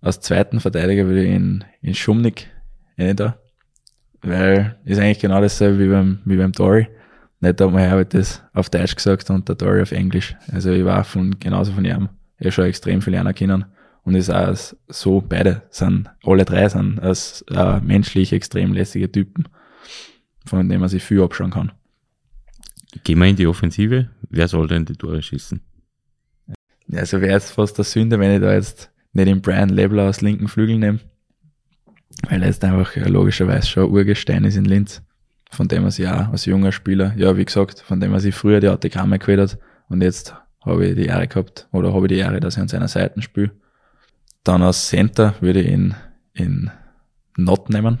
[0.00, 2.48] als zweiten Verteidiger würde ich in, in Schumnik
[2.96, 3.38] eh da.
[4.22, 6.88] Weil ist eigentlich genau dasselbe wie beim, wie beim Dory.
[7.40, 10.34] Nicht einmal habe ich das auf Deutsch gesagt und der Dory auf Englisch.
[10.52, 13.66] Also ich war von, genauso von ihm, ja schon extrem viel lernen können.
[14.02, 14.56] Und ist auch
[14.88, 19.48] so, beide sind, alle drei sind als äh, menschlich extrem lässige Typen,
[20.44, 21.72] von denen man sich viel abschauen kann.
[23.04, 24.10] Gehen wir in die Offensive.
[24.28, 25.60] Wer soll denn die Tore schießen?
[26.92, 30.20] Also wäre jetzt fast der Sünde, wenn ich da jetzt nicht den Brian Lebler aus
[30.20, 31.00] linken Flügel nehme
[32.28, 35.02] weil er jetzt einfach logischerweise schon Urgestein ist in Linz,
[35.50, 38.34] von dem er sich auch als junger Spieler, ja, wie gesagt, von dem er sich
[38.34, 40.34] früher die Autogramme gewählt hat und jetzt
[40.64, 43.22] habe ich die Ehre gehabt oder habe ich die Ehre, dass ich an seiner Seite
[43.22, 43.52] spiele.
[44.42, 45.94] Dann als Center würde ich ihn
[46.32, 46.70] in
[47.36, 47.98] Not nehmen,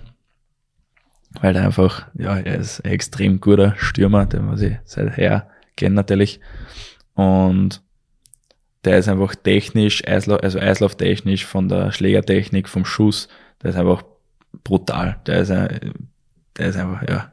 [1.42, 5.94] weil er einfach, ja, er ist ein extrem guter Stürmer, den was ich seither kenne
[5.94, 6.40] natürlich
[7.14, 7.82] und
[8.84, 13.28] der ist einfach technisch, also Eislauftechnisch, von der Schlägertechnik, vom Schuss,
[13.62, 14.04] der ist einfach
[14.62, 15.18] brutal.
[15.26, 16.08] Der ist, ein,
[16.56, 17.32] der ist einfach, ja,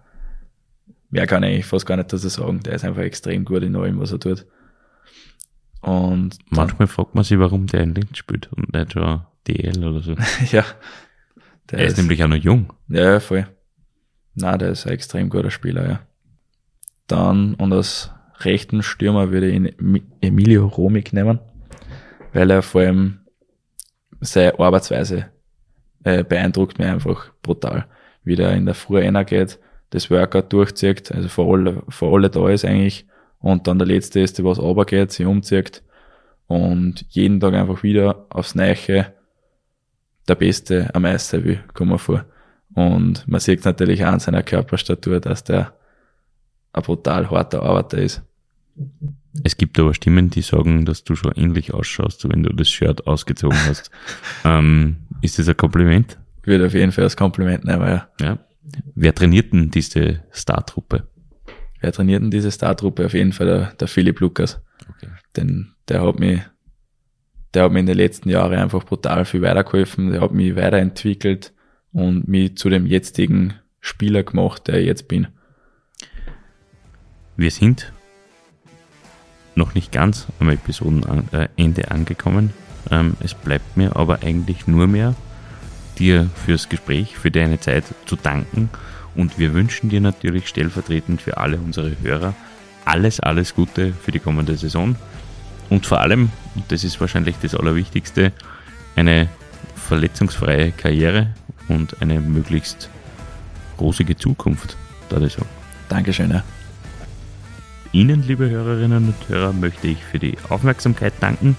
[1.11, 2.61] mehr kann ich eigentlich fast gar nicht dazu sagen.
[2.61, 4.47] Der ist einfach extrem gut in allem, was er tut.
[5.81, 10.01] Und manchmal fragt man sich, warum der in Linz spielt und nicht schon DL oder
[10.01, 10.15] so.
[10.51, 10.65] ja.
[11.69, 12.73] Der er ist, ist, nämlich auch noch jung.
[12.87, 13.47] Ja, voll.
[14.35, 15.99] Na, der ist ein extrem guter Spieler, ja.
[17.07, 21.39] Dann, und als rechten Stürmer würde ich ihn Emilio Romig nehmen,
[22.33, 23.19] weil er vor allem
[24.21, 25.27] seine Arbeitsweise
[26.03, 27.85] äh, beeindruckt mich einfach brutal.
[28.23, 29.59] Wie der in der Früh einer geht,
[29.89, 33.05] das Workout durchzieht, also vor alle, vor alle da ist eigentlich,
[33.39, 35.83] und dann der letzte ist, der was runtergeht, sich umzieht
[36.47, 39.13] und jeden Tag einfach wieder aufs Neiche
[40.27, 42.25] der Beste am Meister will, kommen wir vor.
[42.75, 45.73] Und man sieht natürlich auch an seiner Körperstatur, dass der
[46.73, 48.23] ein brutal harter Arbeiter ist.
[49.43, 53.07] Es gibt aber Stimmen, die sagen, dass du schon ähnlich ausschaust, wenn du das Shirt
[53.07, 53.91] ausgezogen hast.
[54.45, 56.17] ähm, ist das ein Kompliment?
[56.41, 58.09] Ich würde auf jeden Fall als Kompliment nehmen, ja.
[58.19, 58.39] ja.
[58.95, 61.07] Wer trainiert denn diese Startruppe?
[61.79, 63.05] Wer trainiert denn diese Startruppe?
[63.05, 64.61] Auf jeden Fall der, der Philipp Lukas.
[64.89, 65.11] Okay.
[65.35, 66.41] Denn der hat mich,
[67.53, 70.11] der hat mir in den letzten Jahren einfach brutal viel weitergeholfen.
[70.11, 71.52] Der hat mich weiterentwickelt
[71.93, 75.27] und mich zu dem jetzigen Spieler gemacht, der ich jetzt bin.
[77.37, 77.93] Wir sind
[79.55, 82.53] noch nicht ganz am Episodenende angekommen.
[82.91, 85.15] Ähm, es bleibt mir aber eigentlich nur mehr,
[85.99, 88.69] dir fürs Gespräch, für deine Zeit zu danken.
[89.15, 92.33] Und wir wünschen dir natürlich stellvertretend für alle unsere Hörer
[92.85, 94.95] alles, alles Gute für die kommende Saison.
[95.69, 98.31] Und vor allem, und das ist wahrscheinlich das Allerwichtigste,
[98.95, 99.29] eine
[99.75, 101.33] verletzungsfreie Karriere
[101.67, 102.89] und eine möglichst
[103.79, 104.77] rosige Zukunft,
[105.09, 105.47] da ich sagen.
[105.89, 106.31] Dankeschön.
[106.31, 106.43] Ja.
[107.91, 111.55] Ihnen, liebe Hörerinnen und Hörer, möchte ich für die Aufmerksamkeit danken.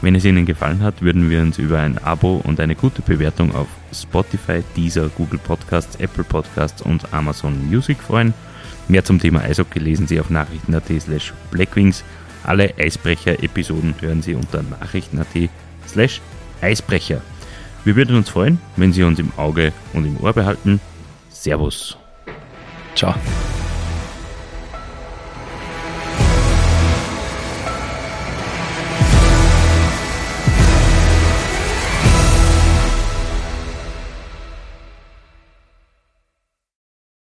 [0.00, 3.54] Wenn es Ihnen gefallen hat, würden wir uns über ein Abo und eine gute Bewertung
[3.54, 8.34] auf Spotify, Deezer, Google Podcasts, Apple Podcasts und Amazon Music freuen.
[8.88, 12.02] Mehr zum Thema Eishockey lesen Sie auf nachrichten.at slash blackwings.
[12.44, 15.50] Alle Eisbrecher-Episoden hören Sie unter nachrichten.at
[15.86, 16.20] slash
[16.60, 17.22] Eisbrecher.
[17.84, 20.80] Wir würden uns freuen, wenn Sie uns im Auge und im Ohr behalten.
[21.30, 21.96] Servus.
[22.94, 23.14] Ciao.